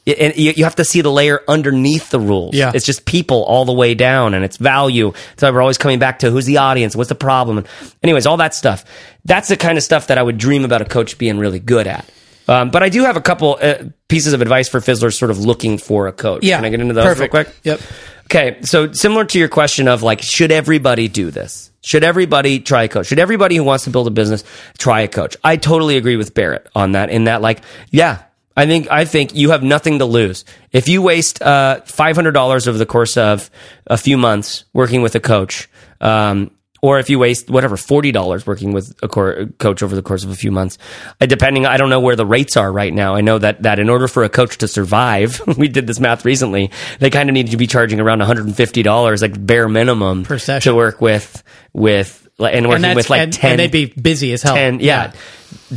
[0.08, 2.55] And you you have to see the layer underneath the rules.
[2.55, 2.72] Yeah.
[2.74, 5.14] It's just people all the way down and it's value.
[5.38, 7.58] So we're always coming back to who's the audience, what's the problem.
[7.58, 7.68] And
[8.01, 8.86] anyways, all that stuff.
[9.26, 11.88] That's the kind of stuff that I would dream about a coach being really good
[11.88, 12.10] at.
[12.47, 15.39] Um, but I do have a couple uh, pieces of advice for fizzlers sort of
[15.39, 16.43] looking for a coach.
[16.43, 16.55] Yeah.
[16.58, 17.34] Can I get into those Perfect.
[17.34, 17.55] real quick?
[17.64, 17.82] Yep.
[18.26, 21.72] Okay, so similar to your question of like, should everybody do this?
[21.82, 23.08] Should everybody try a coach?
[23.08, 24.43] Should everybody who wants to build a business
[24.78, 25.38] try a coach?
[25.43, 27.10] I totally agree with Barrett on that.
[27.10, 28.24] In that, like, yeah,
[28.58, 30.43] I think I think you have nothing to lose
[30.74, 33.49] if you waste uh, five hundred dollars over the course of
[33.86, 35.70] a few months working with a coach.
[36.01, 40.03] Um, or if you waste whatever forty dollars working with a cor- coach over the
[40.03, 40.78] course of a few months,
[41.20, 43.16] uh, depending, I don't know where the rates are right now.
[43.16, 46.24] I know that that in order for a coach to survive, we did this math
[46.26, 46.70] recently.
[46.99, 49.68] They kind of need to be charging around one hundred and fifty dollars, like bare
[49.68, 50.72] minimum, Per session.
[50.72, 51.41] to work with
[51.74, 53.51] with and And working that's with like and, ten.
[53.51, 54.55] and they'd be busy as hell.
[54.55, 55.11] 10 yeah,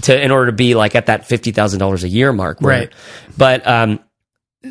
[0.02, 2.78] to in order to be like at that fifty thousand dollars a year mark, where-
[2.80, 2.92] Right.
[3.38, 4.00] But um,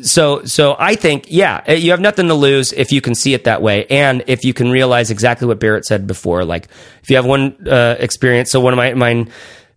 [0.02, 3.34] so so I think yeah, uh, you have nothing to lose if you can see
[3.34, 6.44] it that way, and if you can realize exactly what Barrett said before.
[6.44, 6.68] Like
[7.02, 9.30] if you have one uh, experience, so one of my mine,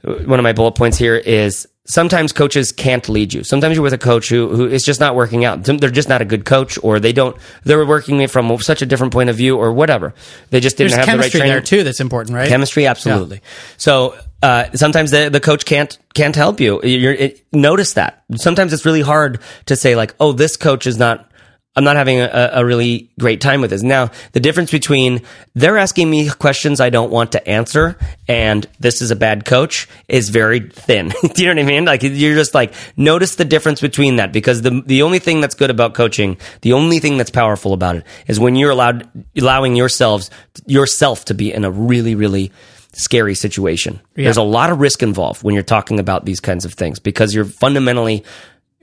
[0.04, 3.44] one of my bullet points here is sometimes coaches can't lead you.
[3.44, 5.64] Sometimes you're with a coach who who is just not working out.
[5.64, 7.36] They're just not a good coach, or they don't.
[7.64, 10.14] They're working it from such a different point of view, or whatever.
[10.50, 11.54] They just didn't There's have the right chemistry training.
[11.54, 11.84] there too.
[11.84, 12.48] That's important, right?
[12.48, 13.42] Chemistry, absolutely.
[13.78, 16.82] So uh, sometimes the the coach can't can't help you.
[16.84, 18.24] You're, it, notice that.
[18.36, 21.30] Sometimes it's really hard to say like, oh, this coach is not.
[21.76, 23.82] I'm not having a, a really great time with this.
[23.82, 25.22] Now, the difference between
[25.56, 27.98] they're asking me questions I don't want to answer
[28.28, 31.10] and this is a bad coach is very thin.
[31.34, 31.86] Do you know what I mean?
[31.86, 35.56] Like you're just like notice the difference between that because the the only thing that's
[35.56, 39.76] good about coaching, the only thing that's powerful about it is when you're allowed allowing
[39.76, 40.30] yourselves
[40.68, 42.52] yourself to be in a really really
[42.94, 44.00] scary situation.
[44.14, 47.34] There's a lot of risk involved when you're talking about these kinds of things because
[47.34, 48.24] you're fundamentally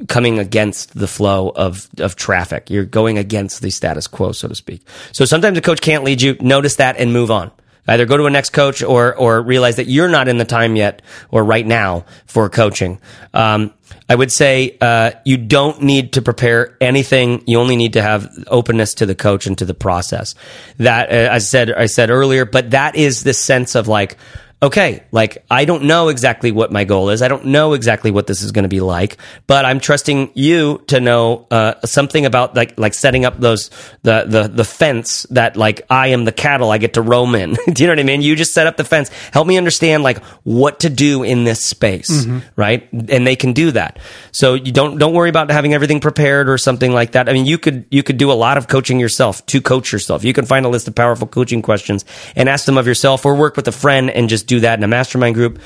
[0.09, 2.71] coming against the flow of of traffic.
[2.71, 4.83] You're going against the status quo, so to speak.
[5.13, 6.37] So sometimes a coach can't lead you.
[6.41, 7.51] Notice that and move on.
[7.89, 10.77] Either go to a next coach or or realize that you're not in the time
[10.77, 13.01] yet or right now for coaching.
[13.35, 13.73] Um,
[14.09, 17.43] I would say uh, you don't need to prepare anything.
[17.47, 20.35] You only need to have openness to the coach and to the process.
[20.79, 24.17] That uh, I said I said earlier, but that is the sense of like
[24.63, 27.23] okay, like I don't know exactly what my goal is.
[27.23, 30.83] I don't know exactly what this is going to be like, but I'm trusting you
[30.89, 33.71] to know uh, something about like like setting up those
[34.03, 37.55] the the the fence that like I am the cattle I get to roam in.
[37.73, 38.23] do you know what I mean?
[38.23, 39.09] You just set up the fence.
[39.33, 42.91] Help me understand like what to do in this space, right?
[42.93, 43.99] And they can do that.
[44.33, 47.29] So you don't don't worry about having everything prepared or something like that.
[47.29, 50.25] I mean, you could you could do a lot of coaching yourself to coach yourself.
[50.25, 52.05] You can find a list of powerful coaching questions
[52.37, 54.85] and ask them of yourself, or work with a friend and just do that in
[54.85, 55.61] a mastermind group.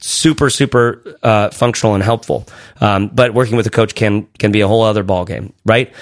[0.00, 2.46] Super super uh, functional and helpful.
[2.80, 5.92] Um, but working with a coach can can be a whole other ball game, right?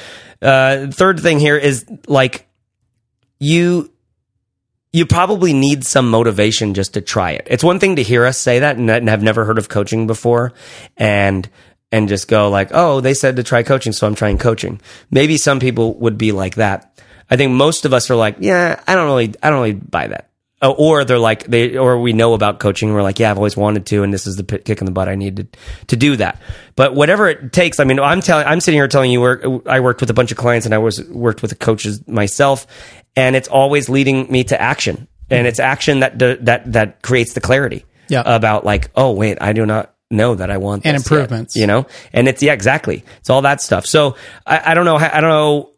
[0.40, 2.46] Uh, third thing here is like
[3.40, 3.90] you
[4.92, 7.46] you probably need some motivation just to try it.
[7.50, 10.06] It's one thing to hear us say that and, and have never heard of coaching
[10.06, 10.54] before
[10.96, 11.48] and
[11.90, 14.80] and just go like, "Oh, they said to try coaching, so I'm trying coaching."
[15.10, 17.02] Maybe some people would be like that.
[17.30, 20.06] I think most of us are like, "Yeah, I don't really I don't really buy
[20.08, 20.27] that."
[20.60, 23.56] Uh, or they're like they or we know about coaching we're like, "Yeah, I've always
[23.56, 25.96] wanted to and this is the p- kick in the butt I needed to to
[25.96, 26.40] do that."
[26.74, 29.78] But whatever it takes, I mean, I'm telling I'm sitting here telling you work I
[29.78, 32.66] worked with a bunch of clients and I was worked with the coaches myself
[33.14, 35.06] and it's always leading me to action.
[35.30, 38.22] And it's action that that that creates the clarity Yeah.
[38.26, 41.54] about like, oh wait, I do not know that I want And this yet, improvements.
[41.54, 41.86] you know.
[42.12, 43.04] And it's yeah, exactly.
[43.18, 43.84] It's all that stuff.
[43.86, 44.96] So I, I don't know.
[44.96, 45.70] I don't know.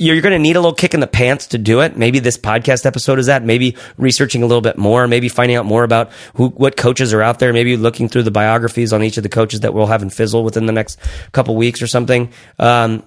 [0.00, 1.96] You're, going to need a little kick in the pants to do it.
[1.96, 3.44] Maybe this podcast episode is that.
[3.44, 5.06] Maybe researching a little bit more.
[5.06, 7.52] Maybe finding out more about who, what coaches are out there.
[7.52, 10.42] Maybe looking through the biographies on each of the coaches that we'll have in Fizzle
[10.42, 10.98] within the next
[11.32, 12.32] couple weeks or something.
[12.58, 13.02] Um,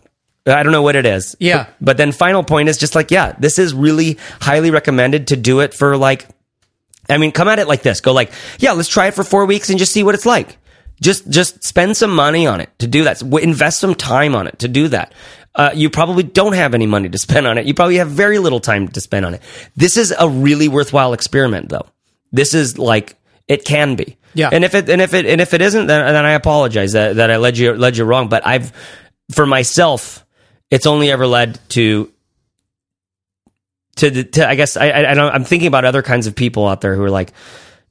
[0.45, 1.35] I don't know what it is.
[1.39, 1.65] Yeah.
[1.65, 5.35] But, but then final point is just like, yeah, this is really highly recommended to
[5.35, 6.27] do it for like
[7.09, 8.01] I mean, come at it like this.
[8.01, 10.57] Go like, yeah, let's try it for four weeks and just see what it's like.
[11.01, 13.21] Just, just spend some money on it to do that.
[13.21, 15.13] Invest some time on it to do that.
[15.55, 17.65] Uh, you probably don't have any money to spend on it.
[17.65, 19.41] You probably have very little time to spend on it.
[19.75, 21.85] This is a really worthwhile experiment, though.
[22.31, 23.15] This is like
[23.47, 24.17] it can be.
[24.33, 24.49] Yeah.
[24.51, 27.17] And if it and if it and if it isn't, then, then I apologize that,
[27.17, 28.29] that I led you led you wrong.
[28.29, 28.71] But I've
[29.31, 30.25] for myself,
[30.71, 32.11] it's only ever led to
[33.97, 36.35] to, the- to I guess I, I, I don't, I'm thinking about other kinds of
[36.35, 37.31] people out there who are like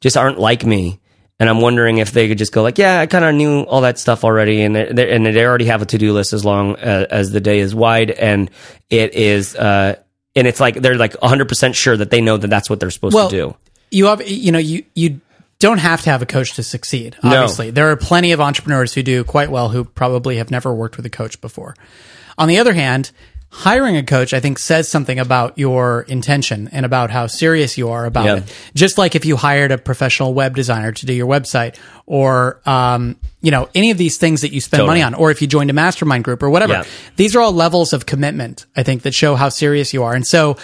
[0.00, 0.98] just aren't like me,
[1.42, 3.80] and I'm wondering if they could just go like, yeah, I kind of knew all
[3.80, 6.76] that stuff already, and they, and they already have a to do list as long
[6.76, 8.48] uh, as the day is wide, and
[8.90, 9.96] it is, uh,
[10.36, 12.92] and it's like they're like 100 percent sure that they know that that's what they're
[12.92, 13.56] supposed well, to do.
[13.90, 15.20] you have you know you you
[15.58, 17.16] don't have to have a coach to succeed.
[17.24, 17.30] No.
[17.30, 20.96] Obviously, there are plenty of entrepreneurs who do quite well who probably have never worked
[20.96, 21.74] with a coach before.
[22.38, 23.10] On the other hand,
[23.54, 27.90] hiring a coach I think says something about your intention and about how serious you
[27.90, 28.36] are about Yeah.
[28.38, 28.44] it.
[28.74, 31.76] Just like if you hired a professional web designer to do your website
[32.06, 35.00] or um, you know any of these things that you spend Totally.
[35.00, 36.72] money on or if you joined a mastermind group or whatever.
[36.72, 36.84] Yeah.
[37.16, 40.14] These are all levels of commitment I think that show how serious you are.
[40.14, 40.56] And so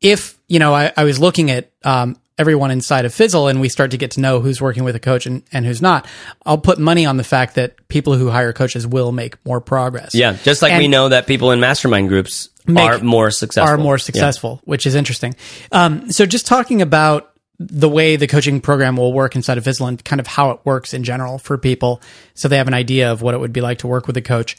[0.00, 3.68] if you know I, I was looking at um, everyone inside of fizzle and we
[3.68, 6.06] start to get to know who's working with a coach and, and who's not
[6.46, 10.14] i'll put money on the fact that people who hire coaches will make more progress.
[10.14, 13.68] Yeah, just like we know that people in mastermind groups are more successful.
[13.68, 15.34] are more successful which is interesting.
[15.72, 19.86] Um, so just talking about the way the coaching program will work inside of fizzle
[19.86, 22.00] and kind of how it works in general for people
[22.34, 24.22] so they have an idea of what it would be like to work with a
[24.22, 24.56] coach.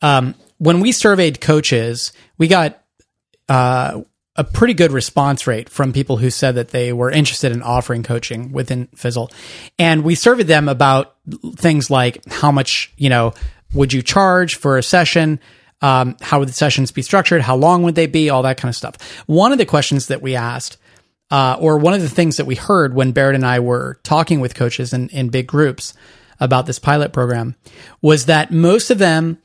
[0.00, 2.82] Um, when we surveyed coaches we got
[3.48, 4.02] uh,
[4.36, 8.02] a pretty good response rate from people who said that they were interested in offering
[8.02, 9.30] coaching within Fizzle.
[9.78, 11.16] And we surveyed them about
[11.56, 13.34] things like how much, you know,
[13.74, 15.40] would you charge for a session?
[15.82, 17.42] Um, how would the sessions be structured?
[17.42, 18.30] How long would they be?
[18.30, 18.96] All that kind of stuff.
[19.26, 20.78] One of the questions that we asked,
[21.30, 24.40] uh, or one of the things that we heard when Barrett and I were talking
[24.40, 25.92] with coaches in, in big groups
[26.38, 27.56] about this pilot program
[28.00, 29.38] was that most of them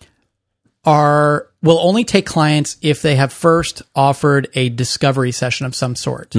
[0.83, 5.95] are will only take clients if they have first offered a discovery session of some
[5.95, 6.33] sort.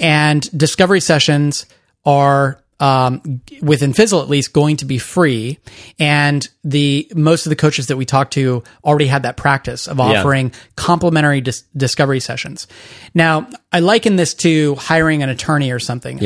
[0.00, 1.66] And discovery sessions
[2.04, 5.58] are um, within Fizzle at least going to be free.
[5.98, 9.98] And the most of the coaches that we talked to already had that practice of
[9.98, 12.68] offering complimentary dis- discovery sessions.
[13.14, 16.18] Now, I liken this to hiring an attorney or something.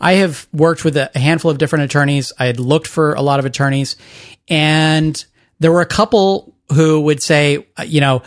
[0.00, 2.32] I, I have worked with a handful of different attorneys.
[2.38, 3.96] I had looked for a lot of attorneys
[4.48, 5.22] and
[5.60, 8.22] there were a couple who would say, uh, you know,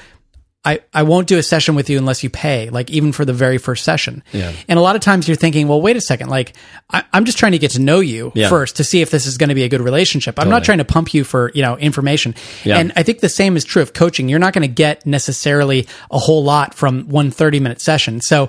[0.64, 3.34] I, I won't do a session with you unless you pay, like even for the
[3.34, 4.22] very first session.
[4.32, 4.54] Yeah.
[4.70, 6.54] And a lot of times you're thinking, well, wait a second, like
[6.88, 8.48] I, I'm just trying to get to know you Yeah.
[8.48, 10.40] first to see if this is going to be a good relationship.
[10.40, 12.36] I'm not trying to pump you for, you know, information.
[12.64, 12.78] Yeah.
[12.78, 14.30] And I think the same is true of coaching.
[14.30, 18.22] You're not going to get necessarily a whole lot from one 30 minute session.
[18.22, 18.48] So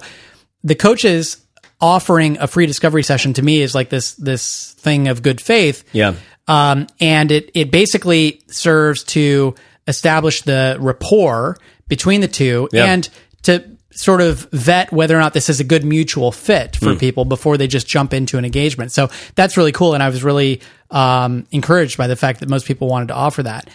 [0.63, 1.39] the coaches
[1.81, 5.83] offering a free discovery session to me is like this, this thing of good faith
[5.95, 6.15] Yeah.
[6.47, 9.55] um, and it it basically serves to
[9.89, 11.57] establish the rapport
[11.89, 12.87] between the two Yeah.
[12.87, 13.09] and
[13.43, 13.65] to
[13.95, 17.59] sort of vet whether or not this is a good mutual fit for people before
[17.59, 18.91] they just jump into an engagement.
[18.91, 22.65] So that's really cool, and I was really um, encouraged by the fact that most
[22.67, 23.69] people wanted to offer that.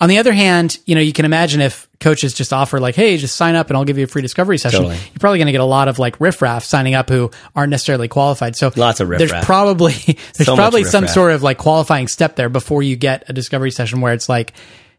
[0.00, 3.16] On the other hand, you know, you can imagine if coaches just offer like, "Hey,
[3.16, 4.96] just sign up and I'll give you a free discovery session." Totally.
[4.96, 8.08] You're probably going to get a lot of like riffraff signing up who aren't necessarily
[8.08, 8.54] qualified.
[8.56, 9.30] So Lots of riffraff.
[9.30, 9.92] There's probably
[10.34, 13.70] there's So probably some sort of like qualifying step there before you get a discovery
[13.70, 14.52] session where it's like,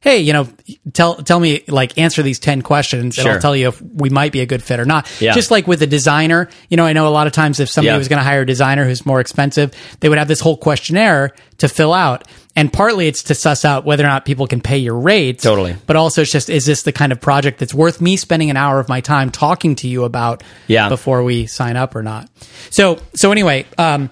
[0.05, 0.47] hey, you know,
[0.93, 3.33] tell tell me like answer these ten questions and Sure.
[3.33, 5.09] I'll tell you if we might be a good fit or not.
[5.19, 5.33] Yeah.
[5.33, 7.91] Just like with a designer, you know, I know a lot of times if somebody
[7.93, 7.97] Yeah.
[7.97, 11.31] was going to hire a designer who's more expensive, they would have this whole questionnaire
[11.57, 12.27] to fill out.
[12.55, 15.43] And partly it's to suss out whether or not people can pay your rates.
[15.43, 15.75] Totally.
[15.87, 18.57] But also it's just, is this the kind of project that's worth me spending an
[18.57, 20.87] hour of my time talking to you about Yeah.
[20.87, 22.29] before we sign up or not?
[22.69, 24.09] So, so anyway, um,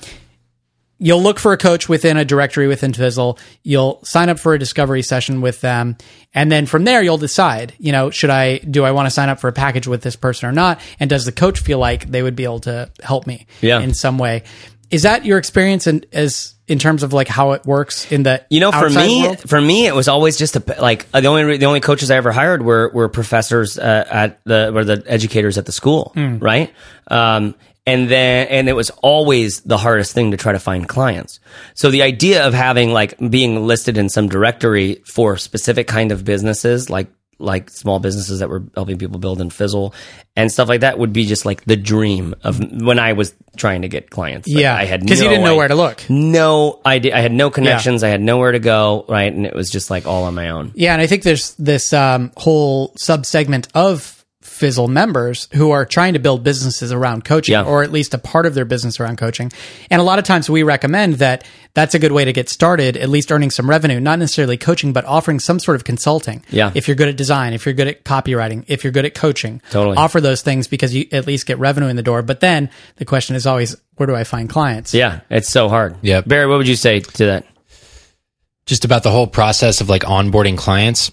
[1.03, 3.37] you'll look for a coach within a directory within Fizzle.
[3.61, 5.97] You'll sign up for a discovery session with them.
[6.33, 9.29] And then from there, you'll decide, you know, should I, do I want to sign
[9.29, 10.79] up for a package with this person or not?
[10.99, 13.81] And does the coach feel like they would be able to help me Yeah.
[13.81, 14.43] in some way?
[14.91, 18.45] Is that your experience in, as, in terms of like how it works in the,
[18.49, 19.39] You know, for me, world?
[19.49, 22.15] for me, it was always just a, like uh, the only the only coaches I
[22.15, 26.37] ever hired were were professors uh, at the were the educators at the school, Hmm.
[26.39, 26.71] right?
[27.09, 31.39] Um, and then and it was always the hardest thing to try to find clients.
[31.73, 36.23] So the idea of having like being listed in some directory for specific kind of
[36.23, 37.07] businesses, like
[37.39, 39.93] like small businesses that were helping people build and fizzle
[40.35, 43.81] and stuff like that would be just like the dream of when I was trying
[43.81, 44.47] to get clients.
[44.47, 46.09] Like, Yeah, I had 'cause you no didn't know idea- where to look.
[46.09, 47.17] no idea.
[47.17, 48.01] I had no connections.
[48.01, 49.03] I had nowhere to go.
[49.09, 50.71] Right, and it was just like all on my own.
[50.75, 54.22] Yeah, and I think there's this um, whole sub segment of
[54.53, 57.63] Fizzle members who are trying to build businesses around coaching Yeah.
[57.63, 59.51] or at least a part of their business around coaching.
[59.89, 61.43] And a lot of times we recommend that
[61.73, 64.93] that's a good way to get started, at least earning some revenue, not necessarily coaching,
[64.93, 66.43] but offering some sort of consulting.
[66.51, 66.71] Yeah.
[66.75, 69.59] If you're good at design, if you're good at copywriting, if you're good at coaching,
[69.71, 69.97] Totally.
[69.97, 72.21] offer those things because you at least get revenue in the door.
[72.21, 74.93] But then the question is always, where do I find clients?
[74.93, 75.95] Yeah, it's so hard.
[76.03, 76.21] Yeah.
[76.21, 77.45] Barry, what would you say to that?
[78.65, 81.11] Just about the whole process of like onboarding clients.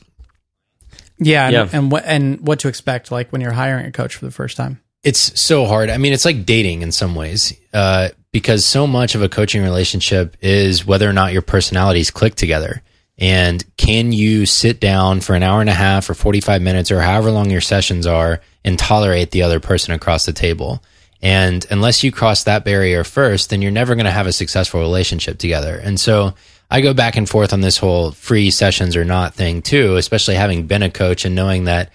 [1.20, 1.44] Yeah.
[1.46, 1.68] And, Yeah.
[1.72, 4.56] and what, and what to expect like when you're hiring a coach for the first
[4.56, 4.80] time.
[5.02, 5.88] it's so hard.
[5.88, 9.62] I mean, it's like dating in some ways, uh, because so much of a coaching
[9.62, 12.82] relationship is whether or not your personalities click together.
[13.18, 17.00] And can you sit down for an hour and a half or 45 minutes or
[17.00, 20.82] however long your sessions are and tolerate the other person across the table?
[21.22, 24.80] And unless you cross that barrier first, then you're never going to have a successful
[24.80, 25.76] relationship together.
[25.76, 26.34] And so
[26.70, 30.36] I go back and forth on this whole free sessions or not thing too, especially
[30.36, 31.90] having been a coach and knowing that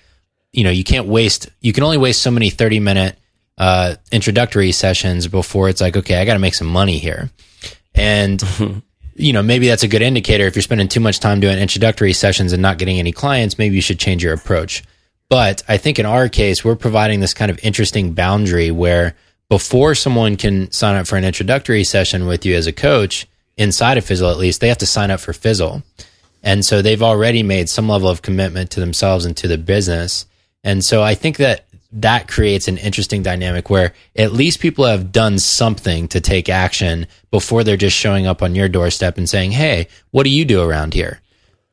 [0.55, 3.17] you know, you can't waste, you can only waste so many 30 minute
[3.57, 7.30] uh, introductory sessions before it's like, okay, I got to make some money here.
[7.93, 8.41] And,
[9.15, 10.45] you know, maybe that's a good indicator.
[10.45, 13.76] If you're spending too much time doing introductory sessions and not getting any clients, maybe
[13.76, 14.84] you should change your approach.
[15.30, 19.15] But I think in our case, we're providing this kind of interesting boundary where
[19.49, 23.28] before someone can sign up for an introductory session with you as a coach,
[23.58, 25.84] inside of Fizzle at least, they have to sign up for Fizzle.
[26.43, 30.26] And so they've already made some level of commitment to themselves and to the business.
[30.64, 35.12] And so I think that that creates an interesting dynamic where at least people have
[35.12, 39.51] done something to take action before they're just showing up on your doorstep and saying,
[39.51, 41.22] Hey, what do you do around here?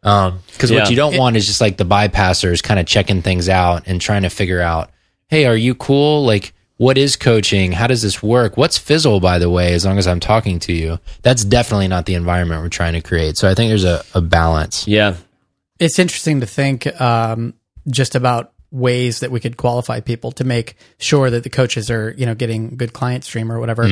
[0.05, 0.81] Um, cause Yeah.
[0.81, 4.01] what you don't want is just like the bypassers kind of checking things out and
[4.01, 4.91] trying to figure out,
[5.29, 6.25] Hey, are you cool?
[6.25, 7.73] Like, what is coaching?
[7.73, 8.57] How does this work?
[8.57, 10.99] What's Fizzle, by the way, as long as I'm talking to you?
[11.23, 13.37] That's definitely not the environment we're trying to create.
[13.37, 14.89] So I think there's a, a balance.
[14.89, 15.17] Yeah.
[15.79, 17.55] It's interesting to think um,
[17.89, 22.15] just about ways that we could qualify people to make sure that the coaches are,
[22.17, 23.85] you know, getting good client stream or whatever.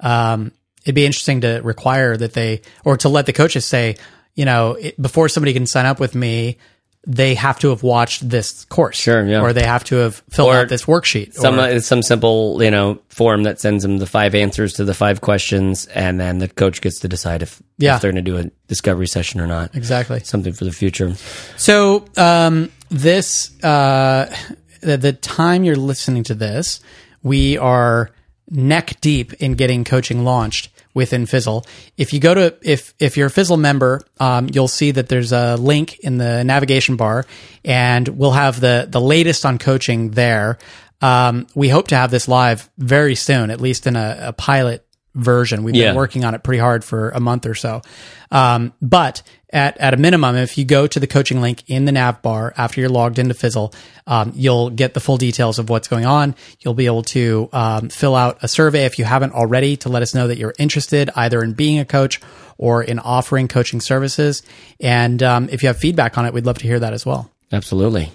[0.00, 0.52] Um,
[0.84, 3.96] it'd be interesting to require that they, or to let the coaches say,
[4.34, 6.56] you know, it, before somebody can sign up with me,
[7.10, 9.40] they have to have watched this course, Sure, yeah.
[9.40, 11.32] or they have to have filled Or out this worksheet.
[11.32, 14.84] Some or- uh, some simple you know form that sends them the five answers to
[14.84, 17.96] the five questions, and then the coach gets to decide if, Yeah.
[17.96, 19.74] if they're going to do a discovery session or not.
[19.74, 20.20] exactly.
[20.20, 21.14] Something for the future.
[21.56, 24.30] So um, this uh,
[24.82, 26.80] the, the time you're listening to this,
[27.22, 28.10] we are
[28.50, 30.68] neck deep in getting coaching launched
[30.98, 31.64] within Fizzle.
[31.96, 35.32] If you go to if if you're a Fizzle member, um, you'll see that there's
[35.32, 37.24] a link in the navigation bar,
[37.64, 40.58] and we'll have the the latest on coaching there.
[41.00, 44.84] Um, we hope to have this live very soon, at least in a, a pilot
[45.14, 45.62] version.
[45.64, 45.88] We've Yeah.
[45.90, 47.80] been working on it pretty hard for a month or so.
[48.30, 51.92] Um, but at, at a minimum, if you go to the coaching link in the
[51.92, 53.72] nav bar after you're logged into Fizzle,
[54.06, 56.34] um, you'll get the full details of what's going on.
[56.60, 60.02] You'll be able to um, fill out a survey if you haven't already to let
[60.02, 62.20] us know that you're interested either in being a coach
[62.58, 64.42] or in offering coaching services.
[64.80, 67.30] And um, if you have feedback on it, we'd love to hear that as well.
[67.52, 68.10] Absolutely.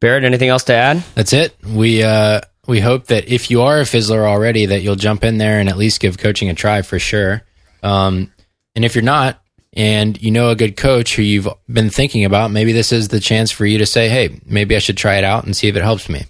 [0.00, 1.02] Barrett, anything else to add?
[1.14, 1.56] That's it.
[1.64, 5.38] We uh we hope that if you are a fizzler already, that you'll jump in
[5.38, 7.42] there and at least give coaching a try for sure.
[7.82, 8.30] Um,
[8.76, 9.42] and if you're not,
[9.72, 13.20] and you know a good coach who you've been thinking about, maybe this is the
[13.20, 15.76] chance for you to say, "Hey, maybe I should try it out and see if
[15.76, 16.24] it helps me."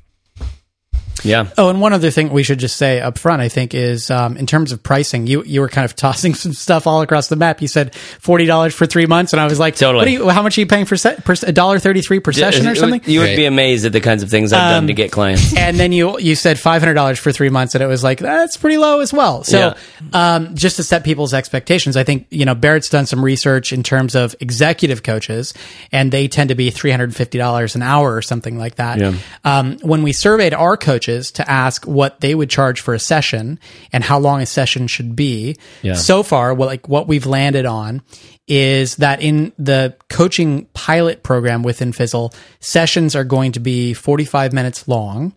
[1.25, 1.49] Yeah.
[1.59, 4.37] Oh, and one other thing we should just say up front, I think, is um,
[4.37, 7.37] in terms of pricing, you you were kind of tossing some stuff all across the
[7.37, 7.61] map.
[7.61, 9.99] You said forty dollars for three months, and I was like, Totally.
[10.03, 12.21] What are you, how much are you paying for se- per a dollar thirty three
[12.21, 13.01] per session or something?
[13.05, 13.37] You would Right.
[13.37, 15.55] be amazed at the kinds of things I've done Um, to get clients.
[15.57, 18.19] and then you you said five hundred dollars for three months, and it was like
[18.21, 19.43] that's pretty low as well.
[19.45, 19.75] So,
[20.13, 23.83] um, just to set people's expectations, I think you know Barrett's done some research in
[23.83, 25.53] terms of executive coaches,
[25.91, 28.99] and they tend to be three hundred fifty dollars an hour or something like that.
[28.99, 29.15] Yeah.
[29.45, 33.59] Um, when we surveyed our coaches to ask what they would charge for a session
[33.93, 35.95] and how long a session should be, Yeah.
[35.95, 38.03] so far, what like what we've landed on
[38.47, 44.53] is that in the coaching pilot program within Fizzle, sessions are going to be 45
[44.53, 45.35] minutes long.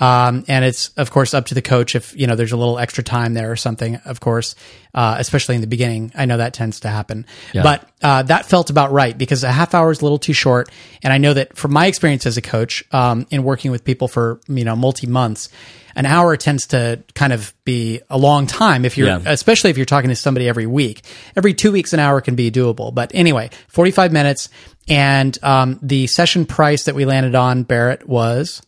[0.00, 2.78] Um, and it's of course up to the coach if you know there's a little
[2.78, 3.96] extra time there or something.
[4.06, 4.54] Of course,
[4.94, 7.26] uh, especially in the beginning, I know that tends to happen.
[7.62, 10.70] But uh, that felt about right because a half hour is a little too short.
[11.02, 14.08] And I know that from my experience as a coach um, in working with people
[14.08, 15.50] for you know multi months,
[15.94, 19.20] an hour tends to kind of be a long time if you're Yeah.
[19.26, 21.02] especially if you're talking to somebody every week.
[21.36, 22.94] Every two weeks, an hour can be doable.
[22.94, 24.48] But anyway, 45 minutes.
[24.88, 28.62] And um, the session price that we landed on, Barrett, was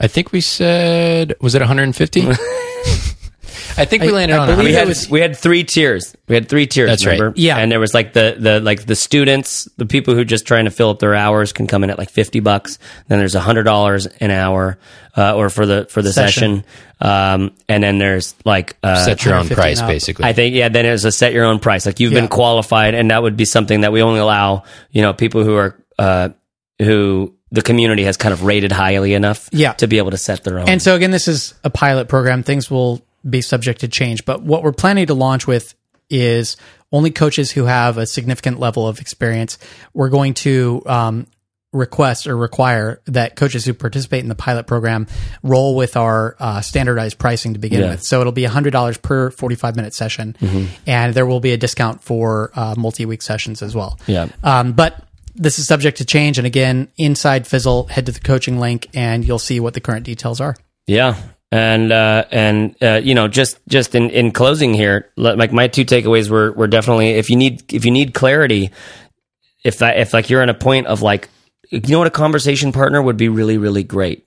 [0.00, 2.22] I think we said was it 150?
[3.74, 6.14] I think we landed I on believe we had was- we had three tiers.
[6.28, 6.90] We had three tiers.
[6.90, 7.32] That's right.
[7.36, 7.56] Yeah.
[7.56, 10.70] and there was like the the like the students, the people who just trying to
[10.70, 12.78] fill up their hours can come in at like fifty bucks.
[13.08, 14.78] Then there's hundred dollars an hour,
[15.16, 16.64] uh, or for the for the session.
[16.64, 16.64] Session.
[17.00, 19.88] Um, and then there's like uh, set your own price, up.
[19.88, 20.26] basically.
[20.26, 20.68] I think yeah.
[20.68, 21.86] Then it's a set your own price.
[21.86, 22.20] Like you've Yeah.
[22.20, 25.56] been qualified, and that would be something that we only allow you know people who
[25.56, 26.28] are uh,
[26.78, 29.74] who the community has kind of rated highly enough Yeah.
[29.74, 30.68] to be able to set their own.
[30.68, 32.42] And so again, this is a pilot program.
[32.42, 35.74] Things will be subject to change, but what we're planning to launch with
[36.10, 36.56] is
[36.90, 39.58] only coaches who have a significant level of experience.
[39.94, 41.26] We're going to um,
[41.72, 45.06] request or require that coaches who participate in the pilot program
[45.42, 47.90] roll with our uh, standardized pricing to begin Yeah.
[47.92, 48.02] with.
[48.02, 50.36] So it'll be $100 per 45 minute session,
[50.86, 53.98] and there will be a discount for uh, multi week sessions as well.
[54.06, 54.28] Yeah.
[54.42, 55.02] Um, but
[55.34, 56.38] this is subject to change.
[56.38, 60.04] And again, inside Fizzle, head to the coaching link and you'll see what the current
[60.04, 60.56] details are.
[60.86, 61.20] Yeah.
[61.50, 65.84] And uh, and uh, you know, just just in, in closing here, like my two
[65.84, 68.70] takeaways were were definitely if you need if you need clarity,
[69.62, 71.28] if that if like you're in a point of like,
[71.70, 74.26] you know what, a conversation partner would be really really great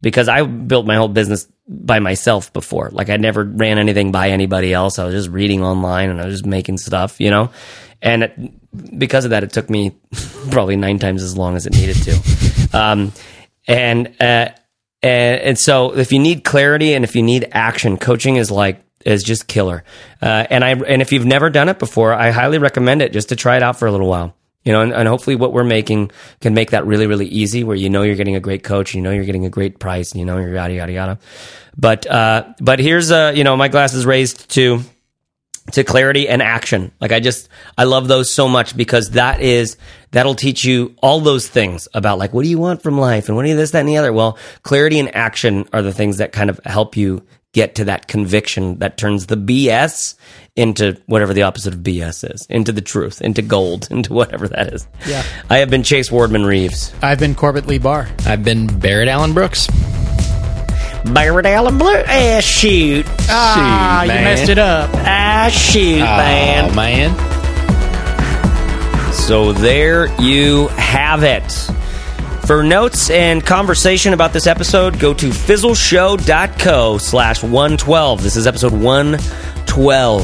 [0.00, 2.90] because I built my whole business by myself before.
[2.90, 4.98] Like I never ran anything by anybody else.
[5.00, 7.50] I was just reading online and I was just making stuff, you know.
[8.00, 8.59] And
[8.98, 9.96] because of that, it took me
[10.50, 12.78] probably nine times as long as it needed to.
[12.78, 13.12] Um,
[13.66, 14.50] and uh,
[15.02, 18.82] and and so if you need clarity and if you need action, coaching is like
[19.04, 19.84] is just killer.
[20.20, 23.30] Uh, and I and if you've never done it before, I highly recommend it just
[23.30, 24.34] to try it out for a little while.
[24.64, 26.10] You know, and, and hopefully what we're making
[26.42, 29.00] can make that really, really easy where you know you're getting a great coach, you
[29.00, 31.18] know you're getting a great price, and you know you're yada yada yada.
[31.78, 34.82] But uh, but here's uh, you know, my glass is raised to
[35.72, 36.92] to clarity and action.
[37.00, 39.76] Like I just I love those so much because that is
[40.10, 43.36] that'll teach you all those things about like what do you want from life and
[43.36, 44.12] what do you this that and the other.
[44.12, 48.06] Well, clarity and action are the things that kind of help you get to that
[48.06, 50.14] conviction that turns the BS
[50.56, 54.72] into whatever the opposite of BS is, into the truth, into gold, into whatever that
[54.72, 54.86] is.
[55.06, 55.24] Yeah.
[55.48, 56.92] I have been Chase Wardman Reeves.
[57.02, 58.08] I've been Corbett Lee Barr.
[58.26, 59.68] I've been Barrett Allen Brooks.
[61.04, 62.02] Barrett Allen Blue.
[62.06, 63.06] Ah, shoot.
[63.28, 64.24] Ah, you man.
[64.24, 64.90] messed it up.
[64.94, 66.70] Ah, shoot, man.
[66.70, 67.14] Oh, man.
[69.12, 71.50] So there you have it.
[72.46, 78.22] For notes and conversation about this episode, go to fizzleshow.co slash 112.
[78.22, 80.22] This is episode 112.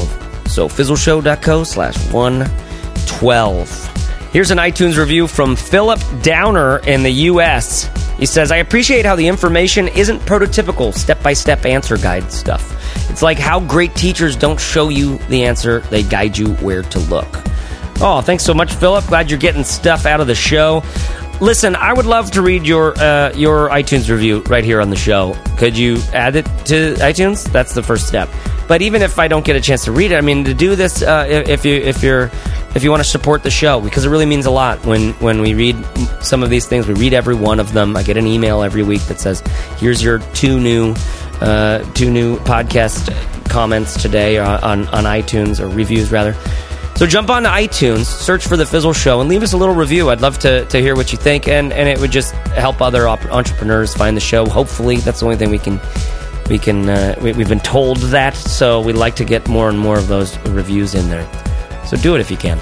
[0.49, 4.06] So fizzleshow.co slash 112.
[4.37, 7.89] Here's an iTunes review from Philip Downer in the U.S.
[8.19, 13.09] He says, I appreciate how the information isn't prototypical step by step answer guide stuff.
[13.09, 16.99] It's like how great teachers don't show you the answer, they guide you where to
[16.99, 17.25] look.
[17.99, 19.07] Oh, thanks so much, Philip.
[19.07, 20.83] Glad you're getting stuff out of the show.
[21.41, 24.95] Listen, I would love to read your uh, your iTunes review right here on the
[24.95, 25.35] show.
[25.57, 27.51] Could you add it to iTunes?
[27.51, 28.29] That's the first step.
[28.67, 30.75] But even if I don't get a chance to read it, I mean, to do
[30.75, 32.29] this, uh, if you if you're
[32.75, 35.41] if you want to support the show, because it really means a lot when when
[35.41, 35.75] we read
[36.21, 36.87] some of these things.
[36.87, 37.97] We read every one of them.
[37.97, 39.41] I get an email every week that says,
[39.77, 40.93] "Here's your two new
[41.41, 43.11] uh, two new podcast
[43.49, 46.35] comments today on, on iTunes or reviews rather."
[46.97, 49.75] So jump on to iTunes, search for the Fizzle Show, and leave us a little
[49.75, 50.09] review.
[50.09, 53.07] I'd love to, to hear what you think, and, and it would just help other
[53.07, 54.47] op- entrepreneurs find the show.
[54.47, 55.79] Hopefully, that's the only thing we can
[56.49, 56.89] we can.
[56.89, 60.07] Uh, we, we've been told that, so we'd like to get more and more of
[60.07, 61.46] those reviews in there.
[61.87, 62.59] So do it if you can.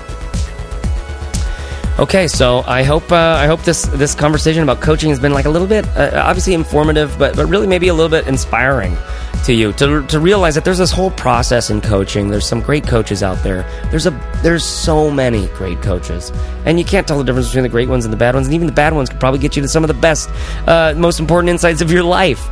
[1.97, 5.45] Okay, so I hope uh, I hope this this conversation about coaching has been like
[5.45, 8.97] a little bit uh, obviously informative, but but really maybe a little bit inspiring
[9.45, 12.27] to you to to realize that there's this whole process in coaching.
[12.27, 13.63] There's some great coaches out there.
[13.91, 14.11] There's a
[14.43, 16.33] there's so many great coaches,
[16.65, 18.47] and you can't tell the difference between the great ones and the bad ones.
[18.47, 20.29] And even the bad ones could probably get you to some of the best,
[20.67, 22.45] uh, most important insights of your life.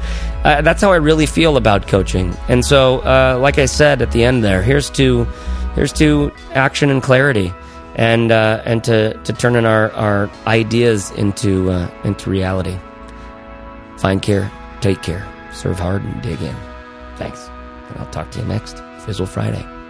[0.46, 2.34] Uh, that's how I really feel about coaching.
[2.48, 5.28] And so, uh, like I said at the end there, here's to
[5.76, 7.54] here's to action and clarity
[7.96, 12.78] and uh, and to, to turn in our, our ideas into uh, into reality.
[14.00, 14.52] Find care,
[14.82, 16.56] take care, serve hard, and dig in.
[17.16, 17.48] Thanks,
[17.90, 19.83] and I'll talk to you next Fizzle Friday.